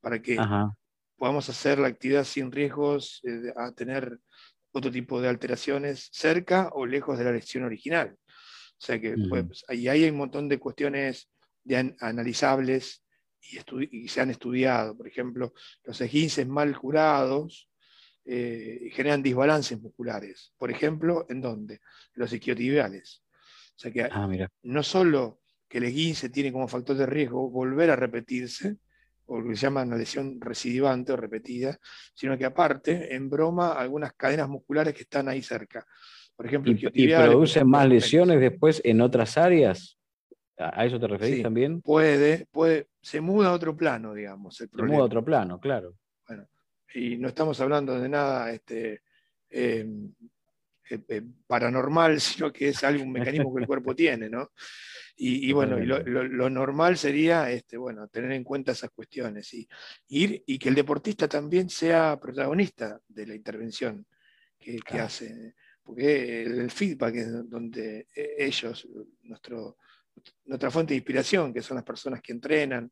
para 0.00 0.20
que 0.22 0.38
podamos 1.16 1.48
hacer 1.48 1.78
la 1.78 1.88
actividad 1.88 2.24
sin 2.24 2.50
riesgos 2.50 3.20
eh, 3.24 3.52
a 3.54 3.72
tener 3.72 4.18
otro 4.72 4.90
tipo 4.90 5.20
de 5.20 5.28
alteraciones 5.28 6.08
cerca 6.12 6.70
o 6.72 6.86
lejos 6.86 7.18
de 7.18 7.24
la 7.24 7.32
lesión 7.32 7.64
original. 7.64 8.16
O 8.16 8.82
sea 8.82 8.98
que 8.98 9.14
pues, 9.28 9.64
ahí 9.68 9.88
hay 9.88 10.08
un 10.08 10.16
montón 10.16 10.48
de 10.48 10.58
cuestiones 10.58 11.28
analizables 12.00 13.04
y, 13.40 14.08
se 14.08 14.20
han 14.20 14.30
estudiado. 14.30 14.96
Por 14.96 15.08
ejemplo, 15.08 15.52
los 15.84 16.00
esguinces 16.00 16.46
mal 16.46 16.78
curados 16.78 17.68
eh, 18.24 18.90
generan 18.92 19.22
desbalances 19.22 19.80
musculares. 19.80 20.54
Por 20.56 20.70
ejemplo, 20.70 21.26
¿en 21.28 21.40
dónde? 21.40 21.80
Los 22.14 22.32
isquiotibiales. 22.32 23.22
O 23.80 23.82
sea 23.82 23.90
que 23.90 24.02
ah, 24.02 24.28
no 24.64 24.82
solo 24.82 25.40
que 25.66 25.78
el 25.78 25.84
esguince 25.84 26.28
tiene 26.28 26.52
como 26.52 26.68
factor 26.68 26.94
de 26.94 27.06
riesgo 27.06 27.48
volver 27.48 27.88
a 27.88 27.96
repetirse, 27.96 28.76
o 29.24 29.40
lo 29.40 29.48
que 29.48 29.56
se 29.56 29.62
llama 29.62 29.84
una 29.84 29.96
lesión 29.96 30.38
recidivante 30.38 31.12
o 31.12 31.16
repetida, 31.16 31.78
sino 32.12 32.36
que 32.36 32.44
aparte, 32.44 33.14
en 33.14 33.30
broma, 33.30 33.72
algunas 33.72 34.12
cadenas 34.12 34.50
musculares 34.50 34.92
que 34.92 35.04
están 35.04 35.30
ahí 35.30 35.40
cerca. 35.40 35.86
Por 36.36 36.44
ejemplo, 36.44 36.72
¿Y, 36.72 37.04
¿y 37.04 37.14
producen 37.14 37.70
más 37.70 37.88
lesiones 37.88 38.38
después 38.38 38.82
en 38.84 39.00
otras 39.00 39.38
áreas? 39.38 39.96
¿A 40.58 40.84
eso 40.84 41.00
te 41.00 41.08
referís 41.08 41.42
también? 41.42 41.80
Puede, 41.80 42.48
puede, 42.50 42.88
se 43.00 43.22
muda 43.22 43.48
a 43.48 43.52
otro 43.54 43.74
plano, 43.74 44.12
digamos. 44.12 44.56
se 44.56 44.68
muda 44.74 44.98
a 44.98 45.04
otro 45.04 45.24
plano, 45.24 45.58
claro. 45.58 45.94
Bueno, 46.28 46.46
y 46.94 47.16
no 47.16 47.28
estamos 47.28 47.58
hablando 47.62 47.98
de 47.98 48.10
nada 48.10 48.52
este, 48.52 49.00
eh, 49.48 49.86
eh, 50.90 51.00
eh, 51.08 51.22
paranormal, 51.46 52.20
sino 52.20 52.52
que 52.52 52.68
es 52.68 52.84
algún 52.84 53.12
mecanismo 53.12 53.54
que 53.54 53.62
el 53.62 53.66
cuerpo 53.66 53.94
tiene, 53.94 54.28
¿no? 54.28 54.50
Y, 55.16 55.52
bueno, 55.52 55.78
lo, 55.78 56.50
normal 56.50 56.96
sería 56.96 57.50
este, 57.50 57.76
bueno, 57.76 58.08
tener 58.08 58.32
en 58.32 58.44
cuenta 58.44 58.72
esas 58.72 58.90
cuestiones 58.90 59.52
y, 59.54 59.68
ir, 60.08 60.42
y 60.46 60.58
que 60.58 60.70
el 60.70 60.74
deportista 60.74 61.28
también 61.28 61.68
sea 61.68 62.18
protagonista 62.18 63.00
de 63.06 63.26
la 63.26 63.34
intervención 63.34 64.06
que, 64.58 64.80
hace. 64.98 65.54
Porque 65.82 66.42
el, 66.42 66.70
feedback 66.70 67.14
es 67.16 67.48
donde 67.48 68.06
eh, 68.14 68.34
ellos, 68.38 68.88
nuestro, 69.22 69.78
nuestra 70.44 70.70
fuente 70.70 70.94
de 70.94 70.98
inspiración, 70.98 71.52
que 71.52 71.62
son 71.62 71.76
las 71.76 71.84
personas 71.84 72.20
que 72.22 72.32
entrenan, 72.32 72.90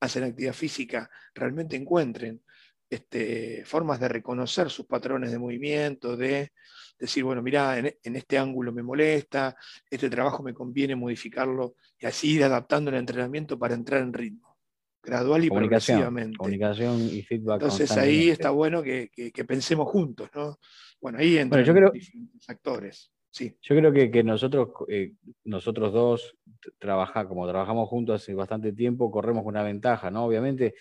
hacen 0.00 0.24
actividad 0.24 0.52
física, 0.52 1.10
realmente 1.34 1.76
encuentren 1.76 2.42
este, 2.88 3.64
formas 3.64 4.00
de 4.00 4.08
reconocer 4.08 4.70
sus 4.70 4.86
patrones 4.86 5.30
de 5.30 5.38
movimiento, 5.38 6.16
de 6.16 6.52
decir, 6.98 7.24
bueno, 7.24 7.42
mira, 7.42 7.78
en, 7.78 8.16
este 8.16 8.38
ángulo 8.38 8.72
me 8.72 8.82
molesta, 8.82 9.56
este 9.90 10.08
trabajo 10.08 10.42
me 10.42 10.54
conviene 10.54 10.96
modificarlo 10.96 11.74
y 11.98 12.06
así 12.06 12.34
ir 12.34 12.44
adaptando 12.44 12.90
el 12.90 12.96
entrenamiento 12.96 13.58
para 13.58 13.74
entrar 13.74 14.02
en 14.02 14.12
ritmo, 14.12 14.56
gradual 15.02 15.44
y 15.44 15.50
progresivamente. 15.50 16.36
Comunicación 16.36 17.00
y 17.00 17.22
feedback. 17.22 17.62
Entonces 17.62 17.90
ahí 17.92 18.30
está 18.30 18.50
bueno 18.50 18.82
que, 18.82 19.10
pensemos 19.46 19.88
juntos, 19.88 20.30
¿no? 20.34 20.58
Bueno, 21.00 21.18
ahí 21.18 21.38
entran 21.38 21.64
diferentes 21.64 22.48
actores. 22.48 23.10
Sí. 23.30 23.54
Yo 23.60 23.76
creo 23.76 23.92
que, 23.92 24.24
nosotros, 24.24 24.70
eh, 24.88 25.12
nosotros 25.44 25.92
dos, 25.92 26.38
trabaja, 26.78 27.28
como 27.28 27.46
trabajamos 27.46 27.86
juntos 27.88 28.22
hace 28.22 28.32
bastante 28.32 28.72
tiempo, 28.72 29.10
corremos 29.10 29.44
una 29.44 29.62
ventaja, 29.62 30.10
¿no? 30.10 30.24
Obviamente 30.24 30.74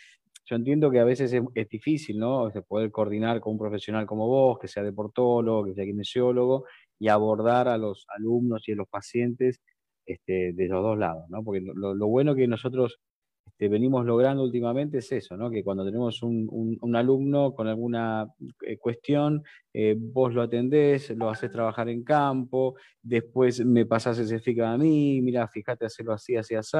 yo 0.46 0.56
entiendo 0.56 0.92
que 0.92 1.00
a 1.00 1.04
veces 1.04 1.34
es, 1.34 1.70
difícil, 1.70 2.20
¿no? 2.20 2.52
poder 2.68 2.92
coordinar 2.92 3.42
con 3.42 3.54
un 3.54 3.60
profesional 3.60 4.06
como 4.06 4.28
vos, 4.28 4.60
que 4.60 4.68
sea 4.68 4.84
deportólogo, 4.84 5.66
que 5.66 5.74
sea 5.74 5.86
kinesiólogo, 5.86 6.66
y 7.00 7.08
abordar 7.08 7.68
a 7.68 7.78
los 7.78 8.06
alumnos 8.16 8.68
y 8.68 8.74
a 8.74 8.75
los 8.75 8.88
pacientes 8.88 9.60
este, 10.06 10.54
de 10.54 10.68
los 10.68 10.84
dos 10.84 10.98
lados, 10.98 11.25
¿no? 11.30 11.44
Porque 11.44 11.62
lo, 11.62 12.08
bueno 12.08 12.36
que 12.36 12.48
nosotros 12.48 13.00
este, 13.48 13.70
venimos 13.70 14.06
logrando 14.06 14.44
últimamente 14.44 15.00
es 15.00 15.12
eso, 15.12 15.36
¿no? 15.36 15.50
Que 15.50 15.64
cuando 15.64 15.84
tenemos 15.84 16.22
un, 16.22 16.96
alumno 16.96 17.54
con 17.56 17.68
alguna 17.68 18.28
eh, 18.68 18.78
cuestión, 18.78 19.44
eh, 19.74 19.96
vos 19.98 20.34
lo 20.34 20.44
atendés, 20.44 21.10
lo 21.12 21.30
haces 21.30 21.52
trabajar 21.52 21.90
en 21.90 22.04
campo, 22.04 22.75
después 23.02 23.66
me 23.66 23.86
pasás 23.86 24.20
ese 24.20 24.40
feedback 24.40 24.68
a 24.68 24.78
mí, 24.78 25.22
mira, 25.22 25.48
fíjate 25.48 25.86
hacerlo 25.86 26.14
así, 26.14 26.36
así, 26.36 26.54
así. 26.56 26.78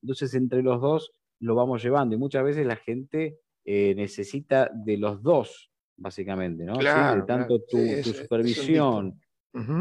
Entonces, 0.00 0.34
entre 0.34 0.62
los 0.62 0.80
dos 0.80 1.12
lo 1.42 1.54
vamos 1.54 1.82
llevando. 1.82 2.14
Y 2.14 2.18
muchas 2.18 2.44
veces 2.44 2.64
la 2.66 2.76
gente 2.76 3.38
eh, 3.64 3.94
necesita 3.94 4.70
de 4.72 4.96
los 4.96 5.22
dos, 5.22 5.70
básicamente, 5.96 6.64
¿no? 6.64 6.74
De 6.76 7.22
tanto 7.26 7.60
tu, 7.60 7.78
supervisión, 8.02 9.20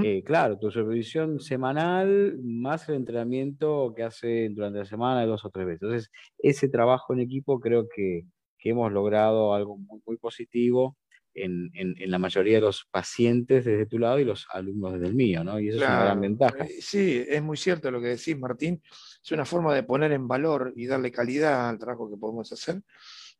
eh, 0.04 0.24
claro, 0.24 0.58
tu 0.58 0.70
supervisión 0.72 1.40
semanal 1.40 2.38
más 2.44 2.90
el 2.90 2.96
entrenamiento 2.96 3.94
que 3.96 4.04
hace 4.04 4.50
durante 4.50 4.80
la 4.80 4.86
semana 4.86 5.26
dos 5.26 5.46
o 5.46 5.50
tres 5.50 5.68
veces. 5.68 5.82
Entonces, 5.84 6.12
ese 6.40 6.68
trabajo 6.68 7.14
en 7.14 7.22
equipo 7.22 7.60
creo 7.60 7.88
que, 7.88 8.24
hemos 8.64 8.92
logrado 8.92 9.56
algo 9.56 9.76
muy, 9.78 10.00
muy 10.06 10.18
positivo 10.18 10.96
en, 11.34 11.72
la 12.10 12.20
mayoría 12.20 12.56
de 12.56 12.62
los 12.62 12.86
pacientes 12.92 13.66
desde 13.66 13.86
tu 13.86 14.00
lado 14.00 14.20
y 14.20 14.26
los 14.26 14.48
alumnos 14.52 14.94
desde 14.94 15.08
el 15.08 15.16
mío, 15.16 15.44
¿no? 15.44 15.60
Y 15.60 15.70
eso 15.70 15.78
es 15.78 15.84
una 15.84 16.04
gran 16.04 16.22
ventaja. 16.22 16.66
Eh, 16.66 16.78
sí, 16.82 17.26
es 17.28 17.42
muy 17.42 17.58
cierto 17.58 17.92
lo 17.92 18.02
que 18.02 18.08
decís, 18.08 18.38
Martín. 18.38 18.82
Es 19.24 19.32
una 19.32 19.46
forma 19.46 19.74
de 19.74 19.84
poner 19.84 20.12
en 20.12 20.28
valor 20.28 20.74
y 20.76 20.88
darle 20.88 21.12
calidad 21.12 21.70
al 21.70 21.80
trabajo 21.80 22.10
que 22.10 22.18
podemos 22.18 22.52
hacer. 22.52 22.82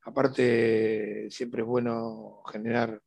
Aparte, 0.04 1.28
siempre 1.30 1.62
es 1.62 1.66
bueno 1.66 2.42
generar 2.50 3.00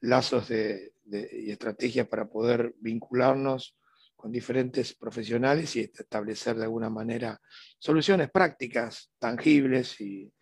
lazos 0.00 0.50
y 0.50 1.50
estrategias 1.50 2.06
para 2.06 2.28
poder 2.28 2.74
vincularnos 2.80 3.78
con 4.18 4.32
diferentes 4.32 4.94
profesionales 4.94 5.76
y 5.76 5.80
establecer 5.80 6.56
de 6.56 6.64
alguna 6.64 6.90
manera 6.90 7.40
soluciones 7.78 8.28
prácticas, 8.30 9.12
tangibles 9.16 10.00
y, 10.00 10.32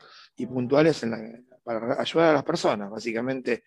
puntuales 0.47 1.03
para 1.67 2.01
ayudar 2.01 2.31
a 2.31 2.35
las 2.35 2.45
personas, 2.45 2.89
básicamente 2.89 3.65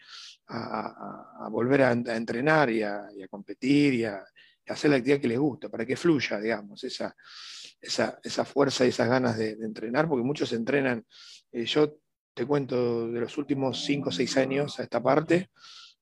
a, 0.48 1.50
volver 1.52 1.82
a, 1.82 1.92
entrenar 1.92 2.70
y 2.70 2.82
a, 2.82 3.10
competir 3.30 3.94
y 3.94 4.06
a, 4.06 4.24
hacer 4.68 4.90
la 4.90 4.98
actividad 4.98 5.20
que 5.20 5.28
les 5.28 5.38
gusta, 5.38 5.68
para 5.68 5.86
que 5.86 5.98
fluya, 5.98 6.40
digamos, 6.40 6.82
esa, 6.86 7.14
esa, 7.82 8.46
fuerza 8.46 8.86
y 8.86 8.90
esas 8.90 9.10
ganas 9.10 9.38
de, 9.38 9.52
entrenar, 9.52 10.08
porque 10.08 10.24
muchos 10.24 10.54
entrenan. 10.54 11.06
Eh, 11.52 11.66
yo 11.66 11.98
te 12.34 12.46
cuento 12.46 13.12
de 13.12 13.20
los 13.20 13.38
últimos 13.38 13.84
5 13.84 14.10
o 14.10 14.12
6 14.14 14.38
años 14.38 14.80
a 14.80 14.84
esta 14.84 15.04
parte, 15.04 15.50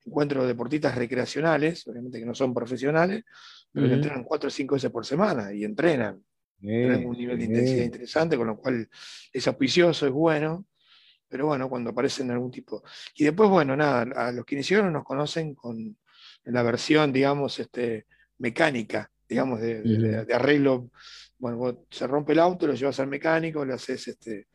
encuentro 0.04 0.46
deportistas 0.46 0.94
recreacionales, 0.94 1.84
obviamente 1.88 2.20
que 2.20 2.26
no 2.26 2.34
son 2.34 2.54
profesionales, 2.54 3.24
pero 3.72 3.88
que 3.88 3.94
entrenan 3.94 4.22
4 4.22 4.46
o 4.46 4.50
5 4.50 4.74
veces 4.76 4.90
por 4.92 5.04
semana 5.04 5.52
y 5.52 5.64
entrenan. 5.64 6.22
Tienen 6.60 7.06
un 7.06 7.16
nivel 7.16 7.38
de 7.38 7.44
intensidad 7.44 7.84
interesante, 7.84 8.36
con 8.36 8.46
lo 8.46 8.56
cual 8.56 8.88
es 9.32 9.48
auspicioso, 9.48 10.06
es 10.06 10.12
bueno, 10.12 10.64
pero 11.28 11.46
bueno, 11.46 11.68
cuando 11.68 11.90
aparecen 11.90 12.30
algún 12.30 12.50
tipo. 12.50 12.82
Y 13.14 13.24
después, 13.24 13.50
bueno, 13.50 13.76
nada, 13.76 14.02
a 14.28 14.32
los 14.32 14.44
kinesiólogos 14.44 14.92
nos 14.92 15.04
conocen 15.04 15.54
con 15.54 15.96
la 16.44 16.62
versión, 16.62 17.12
digamos, 17.12 17.58
este, 17.58 18.06
mecánica, 18.38 19.10
digamos, 19.28 19.60
de, 19.60 20.26
arreglo. 20.32 20.90
Bueno, 21.38 21.86
se 21.90 22.06
rompe 22.06 22.32
el 22.32 22.40
auto, 22.40 22.66
lo 22.66 22.74
llevas 22.74 22.98
al 23.00 23.08
mecánico, 23.08 23.64
le 23.64 23.74
haces 23.74 24.08
este, 24.08 24.48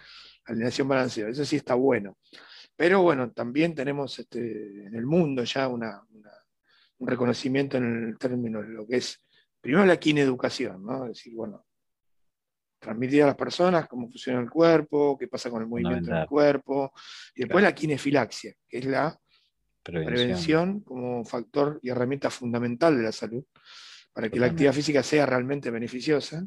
alineación 0.45 0.87
balanceada. 0.87 1.29
Eso 1.29 1.45
sí 1.45 1.57
está 1.57 1.75
bueno. 1.75 2.17
Pero 2.75 3.01
bueno, 3.03 3.31
también 3.31 3.75
tenemos 3.75 4.17
este, 4.17 4.85
en 4.87 4.95
el 4.95 5.05
mundo 5.05 5.43
ya 5.43 5.67
una, 5.67 6.01
un 6.97 7.07
reconocimiento 7.07 7.77
en 7.77 8.07
el 8.07 8.17
término 8.17 8.61
de 8.61 8.69
lo 8.69 8.87
que 8.87 8.97
es, 8.97 9.23
primero 9.61 9.85
la 9.85 9.97
kineducación, 9.97 10.83
¿no? 10.83 11.05
Es 11.05 11.17
decir, 11.17 11.35
bueno, 11.35 11.65
transmitir 12.83 13.23
a 13.23 13.27
las 13.27 13.35
personas 13.35 13.87
cómo 13.87 14.07
funciona 14.07 14.39
el 14.39 14.49
cuerpo, 14.49 15.17
qué 15.17 15.27
pasa 15.27 15.49
con 15.49 15.61
el 15.61 15.67
movimiento 15.67 16.13
del 16.13 16.27
cuerpo, 16.27 16.93
y 17.35 17.41
después 17.41 17.63
la 17.63 17.73
kinefilaxia, 17.73 18.53
que 18.67 18.77
es 18.77 18.85
la 18.85 19.17
prevención. 19.81 20.81
como 20.81 21.23
factor 21.25 21.79
y 21.81 21.89
herramienta 21.89 22.29
fundamental 22.29 22.95
de 22.97 23.03
la 23.03 23.11
salud, 23.11 23.43
para 24.13 24.29
que 24.29 24.39
la 24.39 24.47
actividad 24.47 24.73
física 24.73 25.01
sea 25.01 25.25
realmente 25.25 25.71
beneficiosa 25.71 26.45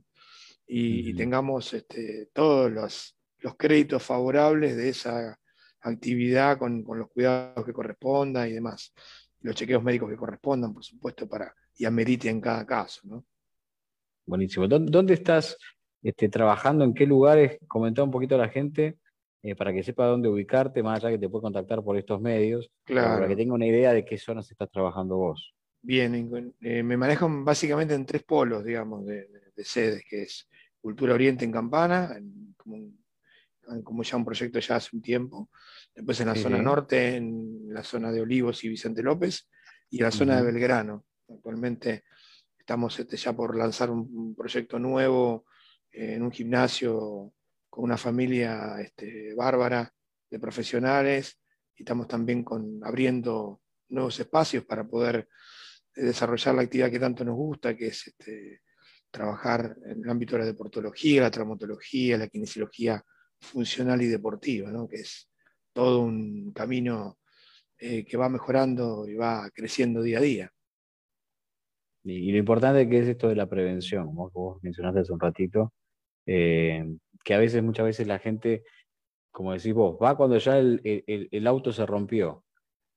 y, 0.67 1.15
tengamos 1.15 1.73
este, 1.75 2.29
todos 2.33 2.71
los, 2.71 3.13
créditos 3.57 4.03
favorables 4.03 4.77
de 4.77 4.89
esa 4.89 5.39
actividad 5.81 6.59
con, 6.59 6.85
los 6.87 7.09
cuidados 7.11 7.65
que 7.65 7.73
correspondan 7.73 8.49
y 8.49 8.53
demás, 8.53 8.93
los 9.41 9.55
chequeos 9.55 9.83
médicos 9.83 10.11
que 10.11 10.17
correspondan, 10.17 10.75
por 10.75 10.85
supuesto, 10.85 11.29
para 11.29 11.55
y 11.79 11.85
amerite 11.85 12.29
en 12.29 12.41
cada 12.41 12.67
caso. 12.67 13.01
¿no? 13.05 13.25
Buenísimo. 14.25 14.67
¿Dónde 14.67 15.15
estás 15.15 15.57
este, 16.09 16.29
trabajando? 16.29 16.85
¿En 16.85 16.95
qué 16.95 17.05
lugares? 17.05 17.59
Comentá 17.67 18.05
un 18.05 18.13
poquito 18.13 18.37
a 18.37 18.39
la 18.39 18.49
gente 18.49 18.97
eh, 19.43 19.57
para 19.57 19.73
que 19.73 19.83
sepa 19.83 20.07
dónde 20.07 20.29
ubicarte, 20.29 20.83
más 20.83 21.03
allá 21.03 21.11
que 21.11 21.19
te 21.19 21.29
puede 21.29 21.43
contactar 21.43 21.83
por 21.83 21.97
estos 21.97 22.21
medios, 22.21 22.71
para 22.87 23.27
que 23.27 23.35
tenga 23.35 23.55
una 23.55 23.67
idea 23.67 23.93
de 23.93 24.05
qué 24.05 24.17
zonas 24.17 24.51
estás 24.51 24.71
trabajando 24.71 25.17
vos. 25.17 25.55
Bien, 25.83 26.55
eh, 26.61 26.83
me 26.83 26.97
manejo 26.97 27.29
básicamente 27.43 27.95
en 27.95 28.07
tres 28.07 28.23
polos, 28.23 28.65
digamos, 28.65 29.05
de, 29.05 29.29
sedes, 29.59 30.05
que 30.09 30.23
es 30.23 30.49
Cultura 30.81 31.15
Oriente 31.15 31.45
en 31.45 31.51
Campana, 31.51 32.17
como, 32.57 34.03
ya 34.03 34.17
un 34.17 34.25
proyecto 34.25 34.61
ya 34.61 34.77
hace 34.77 34.95
un 34.95 35.03
tiempo, 35.03 35.51
después 35.93 36.21
en 36.21 36.29
la 36.29 36.37
zona 36.37 36.63
norte, 36.63 37.17
en 37.17 37.67
la 37.69 37.83
zona 37.83 38.13
de 38.13 38.21
Olivos 38.21 38.63
y 38.63 38.69
Vicente 38.69 39.03
López, 39.03 39.49
y 39.91 39.99
la 39.99 40.13
zona 40.13 40.37
de 40.37 40.43
Belgrano. 40.43 41.05
Actualmente 41.29 42.05
estamos 42.59 42.99
este, 42.99 43.17
ya 43.17 43.33
por 43.33 43.57
lanzar 43.57 43.91
un, 43.91 44.35
proyecto 44.37 44.79
nuevo 44.79 45.47
en 45.97 46.23
un 46.23 46.31
gimnasio 46.31 47.33
con 47.71 47.85
una 47.85 47.97
familia 47.97 48.77
este, 48.81 49.35
bárbara 49.35 49.91
de 50.31 50.39
profesionales, 50.39 51.39
y 51.75 51.83
estamos 51.83 52.07
también 52.07 52.43
con, 52.43 52.81
abriendo 52.85 53.61
nuevos 53.89 54.19
espacios 54.21 54.65
para 54.65 54.87
poder 54.87 55.29
desarrollar 55.95 56.55
la 56.55 56.63
actividad 56.63 56.91
que 56.91 56.99
tanto 56.99 57.25
nos 57.25 57.37
gusta, 57.37 57.77
que 57.77 57.89
es 57.89 58.09
este, 58.09 58.61
trabajar 59.11 59.77
en 59.87 60.05
el 60.05 60.11
ámbito 60.11 60.35
de 60.35 60.41
la 60.41 60.47
deportología, 60.47 61.23
la 61.23 61.31
traumatología, 61.31 62.19
la 62.19 62.29
kinesiología 62.29 63.03
funcional 63.41 64.03
y 64.03 64.07
deportiva, 64.07 64.71
que 64.89 64.97
es 64.97 65.31
todo 65.73 66.01
un 66.01 66.53
camino 66.53 67.19
eh, 67.79 68.05
que 68.05 68.17
va 68.17 68.29
mejorando 68.29 69.09
y 69.09 69.15
va 69.15 69.51
creciendo 69.51 70.03
día 70.03 70.19
a 70.19 70.23
día. 70.23 70.53
Y, 72.05 72.31
lo 72.31 72.39
importante 72.39 72.89
que 72.89 73.01
es 73.01 73.09
esto 73.09 73.29
de 73.29 73.37
la 73.37 73.49
prevención, 73.49 74.07
como 74.07 74.31
vos 74.31 74.63
mencionaste 74.63 75.01
hace 75.01 75.13
un 75.13 75.21
ratito, 75.21 75.73
eh, 76.27 76.85
que 77.25 77.35
a 77.35 77.39
veces, 77.39 77.63
muchas 77.63 77.87
veces 77.87 78.07
la 78.07 78.19
gente, 78.19 78.65
como 79.33 79.53
decís 79.53 79.75
vos, 79.75 79.97
va 80.03 80.17
cuando 80.17 80.39
ya 80.39 80.59
el 80.59 81.47
auto 81.47 81.73
se 81.73 81.87
rompió, 81.87 82.45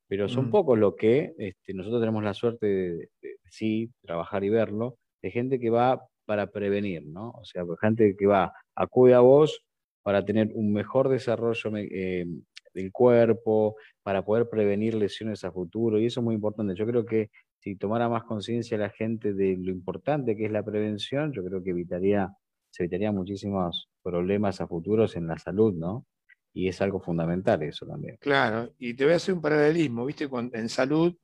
pero 0.09 0.27
son 0.27 0.47
mm. 0.47 0.51
pocos 0.51 0.77
los 0.77 0.95
que 0.95 1.35
este, 1.37 1.73
nosotros 1.73 2.01
tenemos 2.01 2.23
la 2.23 2.33
suerte 2.33 2.65
de, 2.67 3.09
sí 3.45 3.91
trabajar 4.01 4.43
y 4.43 4.49
verlo, 4.49 4.97
de 5.21 5.29
gente 5.29 5.59
que 5.59 5.69
va 5.69 6.03
para 6.25 6.47
prevenir, 6.47 7.05
¿no? 7.05 7.29
O 7.29 7.45
sea, 7.45 7.63
gente 7.79 8.15
que 8.17 8.25
va, 8.25 8.51
acude 8.75 9.13
a 9.13 9.19
vos 9.19 9.63
para 10.01 10.25
tener 10.25 10.51
un 10.55 10.73
mejor 10.73 11.09
desarrollo 11.09 11.71
eh, 11.77 12.25
del 12.73 12.91
cuerpo, 12.91 13.75
para 14.01 14.25
poder 14.25 14.49
prevenir 14.49 14.95
lesiones 14.95 15.43
a 15.43 15.51
futuro, 15.51 15.99
y 15.99 16.07
eso 16.07 16.21
es 16.21 16.23
muy 16.23 16.35
importante. 16.35 16.73
Yo 16.73 16.87
creo 16.87 17.05
que 17.05 17.29
si 17.59 17.75
tomara 17.75 18.09
más 18.09 18.23
conciencia 18.23 18.77
la 18.79 18.89
gente 18.89 19.33
de 19.33 19.57
lo 19.57 19.71
importante 19.71 20.35
que 20.35 20.45
es 20.45 20.51
la 20.51 20.63
prevención, 20.63 21.33
yo 21.33 21.43
creo 21.43 21.63
que 21.63 21.69
evitaría, 21.69 22.33
se 22.69 22.83
evitaría 22.83 23.11
muchísimos 23.11 23.89
problemas 24.01 24.61
a 24.61 24.67
futuros 24.67 25.15
en 25.15 25.27
la 25.27 25.37
salud, 25.37 25.73
¿no? 25.73 26.05
Y 26.53 26.67
es 26.67 26.81
algo 26.81 26.99
fundamental 26.99 27.61
eso 27.63 27.85
también. 27.85 28.17
Claro, 28.19 28.73
y 28.77 28.93
te 28.93 29.03
voy 29.03 29.13
a 29.13 29.17
hacer 29.17 29.35
un 29.35 29.41
paralelismo, 29.41 30.05
¿viste? 30.05 30.27
en 30.53 30.69
salud, 30.69 31.15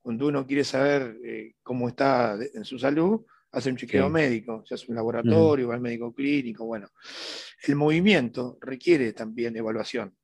cuando 0.00 0.26
uno 0.26 0.46
quiere 0.46 0.64
saber 0.64 1.16
eh, 1.24 1.54
cómo 1.62 1.88
está 1.88 2.36
en 2.54 2.64
su 2.64 2.78
salud, 2.78 3.24
hace 3.52 3.70
un 3.70 3.76
chequeo 3.76 4.08
médico, 4.08 4.64
se 4.66 4.74
hace 4.74 4.86
un 4.88 4.96
laboratorio, 4.96 5.68
va 5.68 5.74
al 5.74 5.80
médico 5.80 6.12
clínico, 6.12 6.64
bueno. 6.64 6.88
El 7.64 7.76
movimiento 7.76 8.58
requiere 8.60 9.12
también 9.12 9.56
evaluación. 9.56 10.14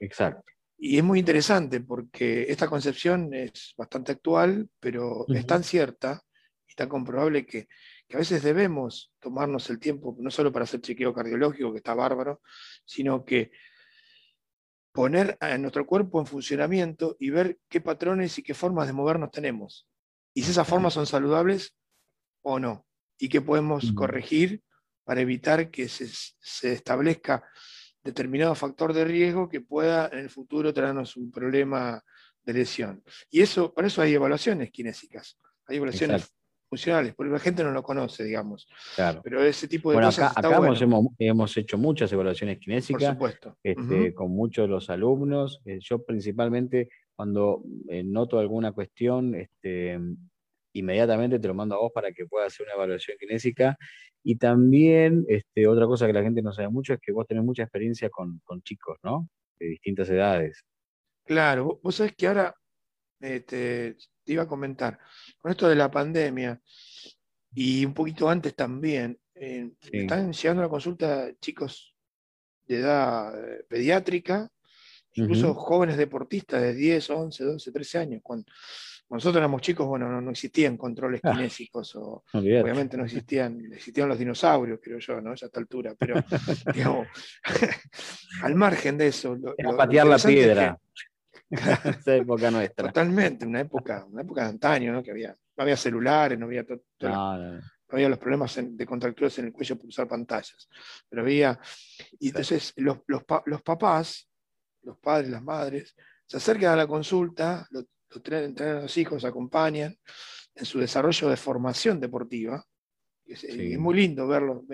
Exacto. 0.00 0.42
y 0.76 0.98
es 0.98 1.04
muy 1.04 1.20
interesante 1.20 1.80
porque 1.80 2.42
esta 2.48 2.68
concepción 2.68 3.32
es 3.32 3.74
bastante 3.78 4.12
actual, 4.12 4.68
pero 4.80 5.24
es 5.28 5.46
tan 5.46 5.62
cierta 5.62 6.20
y 6.68 6.74
tan 6.74 6.88
comprobable 6.88 7.46
que, 7.46 7.68
que, 8.08 8.16
a 8.16 8.18
veces 8.18 8.42
debemos 8.42 9.12
tomarnos 9.20 9.68
el 9.70 9.78
tiempo, 9.78 10.16
no 10.18 10.30
solo 10.30 10.52
para 10.52 10.64
hacer 10.64 10.80
chequeo 10.80 11.12
cardiológico, 11.12 11.72
que 11.72 11.78
está 11.78 11.94
bárbaro, 11.94 12.42
sino 12.84 13.24
que 13.24 13.50
poner 14.92 15.36
a 15.40 15.58
nuestro 15.58 15.86
cuerpo 15.86 16.20
en 16.20 16.26
funcionamiento 16.26 17.16
y 17.18 17.30
ver 17.30 17.58
qué 17.68 17.80
patrones 17.80 18.38
y 18.38 18.42
qué 18.42 18.54
formas 18.54 18.86
de 18.86 18.92
movernos 18.92 19.30
tenemos. 19.30 19.88
Y 20.34 20.42
si 20.42 20.52
esas 20.52 20.68
formas 20.68 20.94
son 20.94 21.06
saludables 21.06 21.76
o 22.42 22.58
no. 22.58 22.86
Y 23.18 23.28
qué 23.28 23.40
podemos 23.40 23.92
corregir 23.92 24.62
para 25.04 25.20
evitar 25.20 25.70
que 25.70 25.88
se, 25.88 26.08
se 26.08 26.72
establezca 26.72 27.44
determinado 28.02 28.54
factor 28.54 28.92
de 28.92 29.04
riesgo 29.04 29.48
que 29.48 29.60
pueda 29.60 30.08
en 30.12 30.18
el 30.18 30.30
futuro 30.30 30.74
traernos 30.74 31.16
un 31.16 31.30
problema 31.30 32.02
de 32.42 32.52
lesión. 32.52 33.02
Y 33.30 33.40
eso, 33.40 33.72
para 33.72 33.88
eso 33.88 34.02
hay 34.02 34.14
evaluaciones 34.14 34.70
kinésicas, 34.70 35.38
hay 35.66 35.76
evaluaciones 35.76 36.32
funcionales, 36.74 37.14
porque 37.14 37.32
la 37.32 37.38
gente 37.38 37.62
no 37.62 37.70
lo 37.70 37.82
conoce, 37.82 38.24
digamos. 38.24 38.68
Claro. 38.96 39.20
Pero 39.22 39.42
ese 39.42 39.68
tipo 39.68 39.90
de 39.90 39.96
bueno, 39.96 40.08
cosas. 40.08 40.36
Acá, 40.36 40.56
hemos, 40.56 41.12
hemos, 41.18 41.56
hecho 41.56 41.78
muchas 41.78 42.12
evaluaciones 42.12 42.58
kinésicas 42.58 43.16
Por 43.16 43.32
este, 43.62 44.12
con 44.12 44.32
muchos 44.32 44.64
de 44.64 44.68
los 44.68 44.90
alumnos. 44.90 45.60
Eh, 45.64 45.78
yo 45.80 46.04
principalmente 46.04 46.88
cuando 47.14 47.62
eh, 47.88 48.02
noto 48.02 48.40
alguna 48.40 48.72
cuestión, 48.72 49.36
este, 49.36 49.98
inmediatamente 50.72 51.38
te 51.38 51.46
lo 51.46 51.54
mando 51.54 51.76
a 51.76 51.78
vos 51.78 51.92
para 51.94 52.10
que 52.10 52.26
puedas 52.26 52.52
hacer 52.52 52.66
una 52.66 52.74
evaluación 52.74 53.16
kinésica 53.18 53.78
y 54.24 54.36
también, 54.36 55.24
este, 55.28 55.68
otra 55.68 55.86
cosa 55.86 56.06
que 56.06 56.12
la 56.12 56.22
gente 56.22 56.42
no 56.42 56.52
sabe 56.52 56.68
mucho 56.70 56.94
es 56.94 57.00
que 57.00 57.12
vos 57.12 57.26
tenés 57.26 57.44
mucha 57.44 57.62
experiencia 57.62 58.10
con, 58.10 58.40
chicos, 58.62 58.98
¿no? 59.02 59.28
De 59.60 59.66
distintas 59.66 60.10
edades. 60.10 60.64
Claro, 61.24 61.78
vos 61.82 61.94
sabés 61.94 62.14
que 62.16 62.26
ahora 62.26 62.54
este, 63.20 63.96
te 64.24 64.32
iba 64.32 64.44
a 64.44 64.48
comentar, 64.48 64.98
con 65.38 65.50
esto 65.50 65.68
de 65.68 65.76
la 65.76 65.90
pandemia 65.90 66.60
y 67.54 67.84
un 67.84 67.94
poquito 67.94 68.28
antes 68.28 68.54
también, 68.54 69.18
eh, 69.34 69.70
están 69.92 70.32
llegando 70.32 70.62
a 70.62 70.66
la 70.66 70.70
consulta 70.70 71.30
chicos 71.40 71.94
de 72.66 72.78
edad 72.78 73.32
eh, 73.36 73.64
pediátrica, 73.68 74.48
incluso 75.12 75.54
jóvenes 75.54 75.96
deportistas 75.96 76.60
de 76.60 76.74
10, 76.74 77.10
11, 77.10 77.44
12, 77.44 77.72
13 77.72 77.98
años, 77.98 78.20
con, 78.22 78.44
nosotros 79.10 79.36
éramos 79.36 79.60
chicos, 79.60 79.86
bueno, 79.86 80.20
no, 80.20 80.30
existían 80.30 80.76
controles 80.76 81.20
ah, 81.22 81.32
kinésicos, 81.32 81.94
o, 81.96 82.24
obviamente 82.32 82.96
no 82.96 83.04
existían, 83.04 83.72
existían 83.72 84.08
los 84.08 84.18
dinosaurios, 84.18 84.80
creo 84.82 84.98
yo, 84.98 85.20
¿no? 85.20 85.30
A 85.30 85.34
esta 85.34 85.48
altura, 85.54 85.94
pero 85.98 86.16
digamos, 86.74 87.06
al 88.42 88.54
margen 88.54 88.98
de 88.98 89.08
eso. 89.08 89.36
Era 89.56 89.76
patear 89.76 90.06
la 90.06 90.18
piedra. 90.18 90.78
Esa 92.00 92.16
época 92.16 92.50
nuestra. 92.50 92.88
Totalmente, 92.88 93.46
una 93.46 93.60
época, 93.60 94.04
una 94.10 94.22
época 94.22 94.42
de 94.42 94.48
antaño, 94.48 94.92
¿no? 94.92 95.02
Que 95.02 95.10
había, 95.10 95.36
no 95.56 95.62
había 95.62 95.76
celulares, 95.76 96.38
no 96.38 96.46
había, 96.46 96.64
no, 97.00 97.60
había 97.88 98.08
los 98.08 98.18
problemas 98.18 98.58
de 98.60 98.86
contracturas 98.86 99.38
en 99.38 99.46
el 99.46 99.52
cuello 99.52 99.76
por 99.76 99.86
usar 99.86 100.08
pantallas. 100.08 100.68
Pero 101.08 101.22
había. 101.22 101.58
Y 102.18 102.28
entonces 102.28 102.72
los, 102.76 102.98
los, 103.06 103.22
los 103.46 103.62
papás, 103.62 104.28
los 104.82 104.98
padres, 104.98 105.30
las 105.30 105.42
madres, 105.42 105.94
se 106.26 106.36
acercan 106.36 106.72
a 106.72 106.76
la 106.76 106.86
consulta, 106.86 107.66
los, 107.70 107.84
los 108.10 108.98
hijos 108.98 109.24
acompañan 109.24 109.96
en 110.54 110.64
su 110.64 110.78
desarrollo 110.78 111.28
de 111.28 111.36
formación 111.36 112.00
deportiva. 112.00 112.64
Es, 113.26 113.78
muy 113.78 113.94
lindo 113.94 114.26
verlo, 114.28 114.64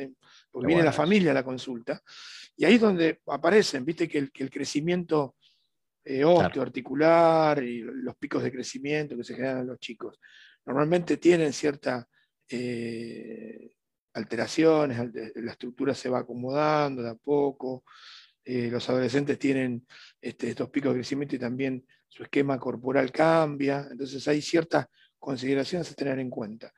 porque 0.50 0.66
viene 0.66 0.82
la 0.82 0.92
familia 0.92 1.30
a 1.30 1.34
la 1.34 1.44
consulta. 1.44 2.02
Y 2.56 2.64
ahí 2.64 2.74
es 2.74 2.80
donde 2.80 3.20
aparecen, 3.26 3.84
viste 3.84 4.08
que 4.08 4.18
el, 4.18 4.50
crecimiento 4.50 5.36
eh, 6.04 6.24
articular 6.24 7.62
y 7.62 7.80
los 7.80 8.16
picos 8.16 8.42
de 8.42 8.52
crecimiento 8.52 9.16
que 9.16 9.24
se 9.24 9.34
generan 9.34 9.60
en 9.60 9.66
los 9.68 9.78
chicos, 9.78 10.18
normalmente 10.64 11.16
tienen 11.16 11.52
cierta 11.52 12.06
eh, 12.48 13.72
alteraciones, 14.14 15.12
la 15.36 15.52
estructura 15.52 15.94
se 15.94 16.08
va 16.08 16.20
acomodando 16.20 17.02
de 17.02 17.10
a 17.10 17.14
poco, 17.14 17.84
eh, 18.44 18.68
los 18.70 18.88
adolescentes 18.88 19.38
tienen 19.38 19.86
este, 20.20 20.50
estos 20.50 20.70
picos 20.70 20.92
de 20.92 21.00
crecimiento 21.00 21.36
y 21.36 21.38
también 21.38 21.86
su 22.08 22.22
esquema 22.22 22.58
corporal 22.58 23.12
cambia, 23.12 23.86
entonces 23.90 24.26
hay 24.26 24.42
ciertas 24.42 24.86
consideraciones 25.18 25.92
a 25.92 25.94
tener 25.94 26.18
en 26.18 26.30
cuenta. 26.30 26.72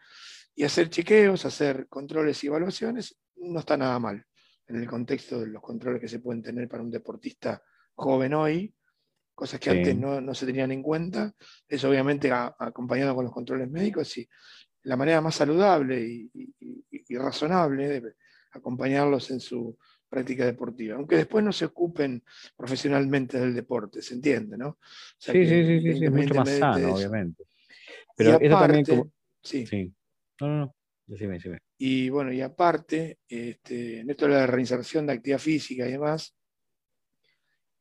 Y 0.54 0.64
hacer 0.64 0.90
chequeos, 0.90 1.46
hacer 1.46 1.86
controles 1.88 2.42
y 2.44 2.48
evaluaciones 2.48 3.16
no 3.36 3.60
está 3.60 3.76
nada 3.76 3.98
mal 3.98 4.22
en 4.66 4.76
el 4.76 4.86
contexto 4.86 5.40
de 5.40 5.46
los 5.46 5.62
controles 5.62 6.00
que 6.00 6.08
se 6.08 6.18
pueden 6.18 6.42
tener 6.42 6.68
para 6.68 6.82
un 6.82 6.90
deportista 6.90 7.62
joven 7.94 8.34
hoy, 8.34 8.74
cosas 9.34 9.60
que 9.60 9.70
antes 9.70 9.96
no, 9.96 10.34
se 10.34 10.46
tenían 10.46 10.72
en 10.72 10.82
cuenta. 10.82 11.34
Eso 11.68 11.88
obviamente 11.88 12.30
acompañado 12.32 13.14
con 13.14 13.24
los 13.24 13.32
controles 13.32 13.70
médicos 13.70 14.16
y 14.18 14.28
la 14.84 14.96
manera 14.96 15.20
más 15.20 15.34
saludable 15.34 16.00
y, 16.00 16.30
y 16.90 17.16
razonable 17.16 17.88
de 17.88 18.14
acompañarlos 18.52 19.30
en 19.30 19.40
su 19.40 19.76
práctica 20.12 20.44
deportiva, 20.44 20.96
aunque 20.96 21.16
después 21.16 21.42
no 21.42 21.52
se 21.52 21.64
ocupen 21.64 22.22
profesionalmente 22.54 23.40
del 23.40 23.54
deporte, 23.54 24.02
¿se 24.02 24.12
entiende? 24.12 24.58
¿no? 24.58 24.78
sí, 25.16 25.32
sí, 25.32 25.64
sí, 25.64 25.80
sí, 25.80 26.04
es 26.04 26.12
mucho 26.12 26.34
más 26.34 26.50
sano, 26.50 26.94
obviamente. 26.94 27.44
Pero 28.14 28.38
eso 28.38 28.58
también 28.58 28.84
como... 28.84 29.10
Sí. 29.42 29.66
sí. 29.66 29.90
No, 30.40 30.48
no, 30.48 30.58
no. 30.58 30.74
Decime, 31.06 31.34
decime. 31.34 31.58
Y 31.78 32.10
bueno, 32.10 32.30
y 32.30 32.42
aparte, 32.42 33.20
este, 33.26 34.00
en 34.00 34.10
esto 34.10 34.26
de 34.26 34.32
la 34.32 34.46
reinserción 34.46 35.06
de 35.06 35.14
actividad 35.14 35.38
física 35.38 35.88
y 35.88 35.92
demás, 35.92 36.34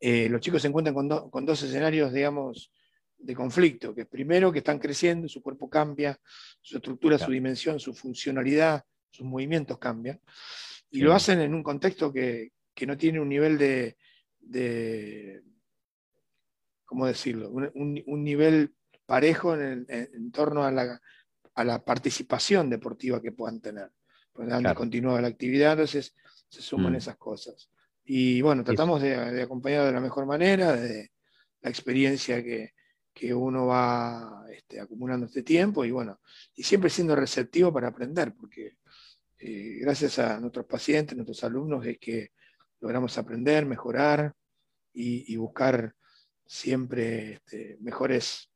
eh, 0.03 0.27
los 0.29 0.41
chicos 0.41 0.63
se 0.63 0.67
encuentran 0.67 0.95
con, 0.95 1.29
con, 1.29 1.45
dos 1.45 1.61
escenarios, 1.61 2.11
digamos, 2.11 2.71
de 3.19 3.35
conflicto, 3.35 3.93
que 3.93 4.07
primero 4.07 4.51
que 4.51 4.57
están 4.57 4.79
creciendo, 4.79 5.29
su 5.29 5.43
cuerpo 5.43 5.69
cambia, 5.69 6.19
su 6.59 6.77
estructura, 6.77 7.19
su 7.19 7.29
dimensión, 7.29 7.79
su 7.79 7.93
funcionalidad, 7.93 8.83
sus 9.11 9.27
movimientos 9.27 9.77
cambian. 9.77 10.19
Y 10.89 11.01
lo 11.01 11.13
hacen 11.13 11.39
en 11.39 11.53
un 11.53 11.61
contexto 11.61 12.11
que, 12.11 12.51
no 12.87 12.97
tiene 12.97 13.19
un 13.19 13.29
nivel 13.29 13.59
de, 13.59 15.43
¿cómo 16.83 17.05
decirlo? 17.05 17.51
Un, 17.51 18.23
nivel 18.23 18.73
parejo 19.05 19.55
en, 19.55 20.31
torno 20.31 20.63
a 20.63 20.71
la, 20.71 20.99
a 21.53 21.63
la, 21.63 21.85
participación 21.85 22.71
deportiva 22.71 23.21
que 23.21 23.31
puedan 23.31 23.61
tener. 23.61 23.91
Pues 24.33 24.51
han 24.51 24.73
continuado 24.73 25.21
la 25.21 25.27
actividad, 25.27 25.73
entonces 25.73 26.15
se 26.49 26.61
suman 26.63 26.93
mm. 26.93 26.95
esas 26.95 27.17
cosas. 27.17 27.69
Y 28.13 28.41
bueno, 28.41 28.61
tratamos 28.65 29.01
de, 29.01 29.41
acompañar 29.41 29.85
de 29.85 29.93
la 29.93 30.01
mejor 30.01 30.25
manera, 30.25 30.73
de 30.73 31.11
la 31.61 31.69
experiencia 31.69 32.43
que, 32.43 32.73
uno 33.33 33.67
va 33.67 34.43
este, 34.51 34.81
acumulando 34.81 35.27
este 35.27 35.43
tiempo 35.43 35.85
y 35.85 35.91
bueno, 35.91 36.19
y 36.53 36.63
siempre 36.63 36.89
siendo 36.89 37.15
receptivo 37.15 37.71
para 37.71 37.87
aprender, 37.87 38.33
porque 38.33 38.73
eh, 39.39 39.77
gracias 39.79 40.19
a 40.19 40.41
nuestros 40.41 40.65
pacientes, 40.65 41.15
nuestros 41.15 41.41
alumnos, 41.45 41.85
es 41.85 41.99
que 41.99 42.31
logramos 42.81 43.17
aprender, 43.17 43.65
mejorar 43.65 44.33
y, 44.93 45.33
buscar 45.37 45.95
siempre 46.45 47.35
este, 47.35 47.77
mejores 47.79 48.51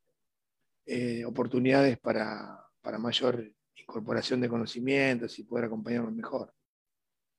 eh, 0.86 1.24
oportunidades 1.24 1.98
para, 1.98 2.60
mayor 3.00 3.50
incorporación 3.74 4.42
de 4.42 4.50
conocimientos 4.50 5.40
y 5.40 5.46
poder 5.46 5.66
acompañarnos 5.68 6.12
mejor. 6.12 6.54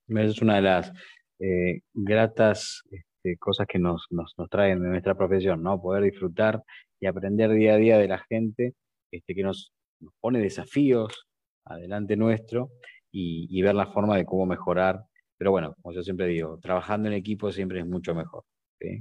Es 0.08 0.40
una 0.40 0.56
de 0.56 0.62
las 0.62 0.92
eh, 1.38 1.80
gratas 1.92 2.82
este, 2.90 3.36
cosas 3.38 3.66
que 3.66 3.78
nos, 3.78 4.06
traen 4.50 4.84
en 4.84 4.90
nuestra 4.90 5.14
profesión, 5.14 5.62
¿no? 5.62 5.80
Poder 5.80 6.02
disfrutar 6.04 6.62
y 7.00 7.06
aprender 7.06 7.50
día 7.50 7.74
a 7.74 7.76
día 7.76 7.98
de 7.98 8.08
la 8.08 8.18
gente 8.18 8.74
este, 9.10 9.34
que 9.34 9.42
nos, 9.42 9.72
nos 10.00 10.12
pone 10.20 10.40
desafíos 10.40 11.26
adelante 11.64 12.16
nuestro 12.16 12.70
y, 13.10 13.62
ver 13.62 13.74
la 13.74 13.86
forma 13.86 14.16
de 14.16 14.26
cómo 14.26 14.46
mejorar. 14.46 15.02
Pero 15.38 15.50
bueno, 15.50 15.74
como 15.80 15.94
yo 15.94 16.02
siempre 16.02 16.26
digo, 16.26 16.58
trabajando 16.58 17.08
en 17.08 17.14
equipo 17.14 17.50
siempre 17.50 17.80
es 17.80 17.86
mucho 17.86 18.14
mejor. 18.14 18.44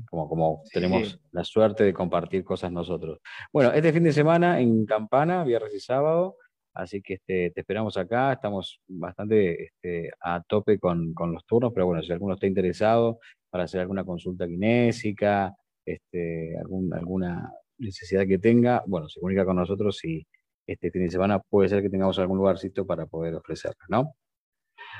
Como, 0.09 0.29
como 0.29 0.63
tenemos 0.71 1.19
la 1.31 1.43
suerte 1.43 1.83
de 1.83 1.93
compartir 1.93 2.45
cosas 2.45 2.71
nosotros. 2.71 3.19
Bueno, 3.51 3.73
este 3.73 3.91
fin 3.91 4.03
de 4.03 4.13
semana 4.13 4.59
en 4.61 4.85
Campana, 4.85 5.43
viernes 5.43 5.73
y 5.73 5.79
sábado, 5.81 6.37
así 6.75 7.01
que 7.01 7.15
este, 7.15 7.51
te 7.51 7.61
esperamos 7.61 7.97
acá, 7.97 8.33
estamos 8.33 8.79
bastante 8.87 9.63
este, 9.63 10.11
a 10.21 10.41
tope 10.43 10.77
con, 10.77 11.13
con, 11.13 11.31
los 11.33 11.45
turnos, 11.45 11.71
pero 11.73 11.85
bueno, 11.85 12.03
si 12.03 12.11
alguno 12.11 12.33
está 12.35 12.47
interesado 12.47 13.19
para 13.49 13.63
hacer 13.63 13.81
alguna 13.81 14.03
consulta 14.03 14.45
kinésica, 14.45 15.55
este, 15.85 16.57
algún, 16.59 16.93
alguna 16.93 17.49
necesidad 17.77 18.27
que 18.27 18.39
tenga, 18.39 18.83
bueno, 18.87 19.07
se 19.07 19.19
comunica 19.19 19.45
con 19.45 19.55
nosotros 19.55 20.03
y 20.03 20.27
este 20.67 20.91
fin 20.91 21.03
de 21.03 21.11
semana 21.11 21.39
puede 21.39 21.69
ser 21.69 21.81
que 21.81 21.89
tengamos 21.89 22.19
algún 22.19 22.37
lugarcito 22.37 22.85
para 22.85 23.05
poder 23.05 23.35
ofrecerla, 23.35 23.85
¿no? 23.87 24.13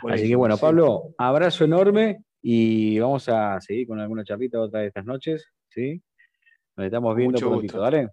Así 0.10 0.28
que 0.28 0.36
bueno, 0.36 0.58
Pablo, 0.58 1.14
abrazo 1.18 1.66
enorme 1.66 2.24
y 2.42 3.00
vamos 3.00 3.28
a 3.28 3.60
seguir 3.60 3.88
con 3.88 4.00
alguna 4.00 4.24
chapita 4.24 4.62
otra 4.62 4.82
de 4.82 4.88
estas 4.88 5.06
noches, 5.06 5.52
¿sí? 5.70 6.02
Nos 6.78 6.86
estamos 6.86 7.16
viendo 7.16 7.34
Mucho 7.34 7.50
prontito, 7.50 7.82
¿dale? 7.82 8.10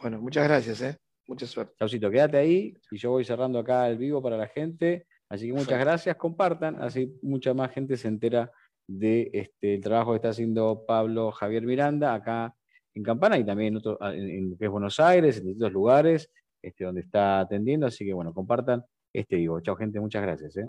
Bueno, 0.00 0.20
muchas 0.20 0.44
gracias, 0.44 0.80
¿eh? 0.82 0.96
Mucha 1.26 1.46
suerte. 1.46 1.74
Chaucito, 1.78 2.10
quédate 2.10 2.36
ahí 2.36 2.74
y 2.90 2.98
yo 2.98 3.10
voy 3.10 3.24
cerrando 3.24 3.58
acá 3.58 3.88
el 3.88 3.98
vivo 3.98 4.22
para 4.22 4.36
la 4.36 4.48
gente. 4.48 5.06
Así 5.28 5.46
que 5.46 5.52
muchas 5.54 5.80
gracias, 5.80 6.16
compartan, 6.16 6.82
así 6.82 7.18
mucha 7.22 7.54
más 7.54 7.72
gente 7.72 7.96
se 7.96 8.08
entera 8.08 8.52
de 8.86 9.30
este, 9.32 9.76
el 9.76 9.80
trabajo 9.80 10.10
que 10.10 10.16
está 10.16 10.28
haciendo 10.28 10.84
Pablo 10.86 11.30
Javier 11.32 11.62
Miranda 11.62 12.12
acá 12.12 12.54
en 12.94 13.02
Campana 13.02 13.38
y 13.38 13.44
también 13.44 13.76
en, 13.76 13.82
ah, 14.00 14.14
en, 14.14 14.56
que 14.58 14.66
es 14.66 14.70
Buenos 14.70 15.00
Aires, 15.00 15.38
en 15.38 15.44
distintos 15.44 15.72
lugares 15.72 16.30
este, 16.60 16.84
donde 16.84 17.00
está 17.00 17.40
atendiendo. 17.40 17.86
Así 17.86 18.04
que 18.04 18.12
bueno, 18.12 18.34
compartan 18.34 18.84
este 19.12 19.36
vivo. 19.36 19.60
Chao, 19.60 19.76
gente, 19.76 20.00
muchas 20.00 20.22
gracias. 20.22 20.56
¿eh? 20.56 20.66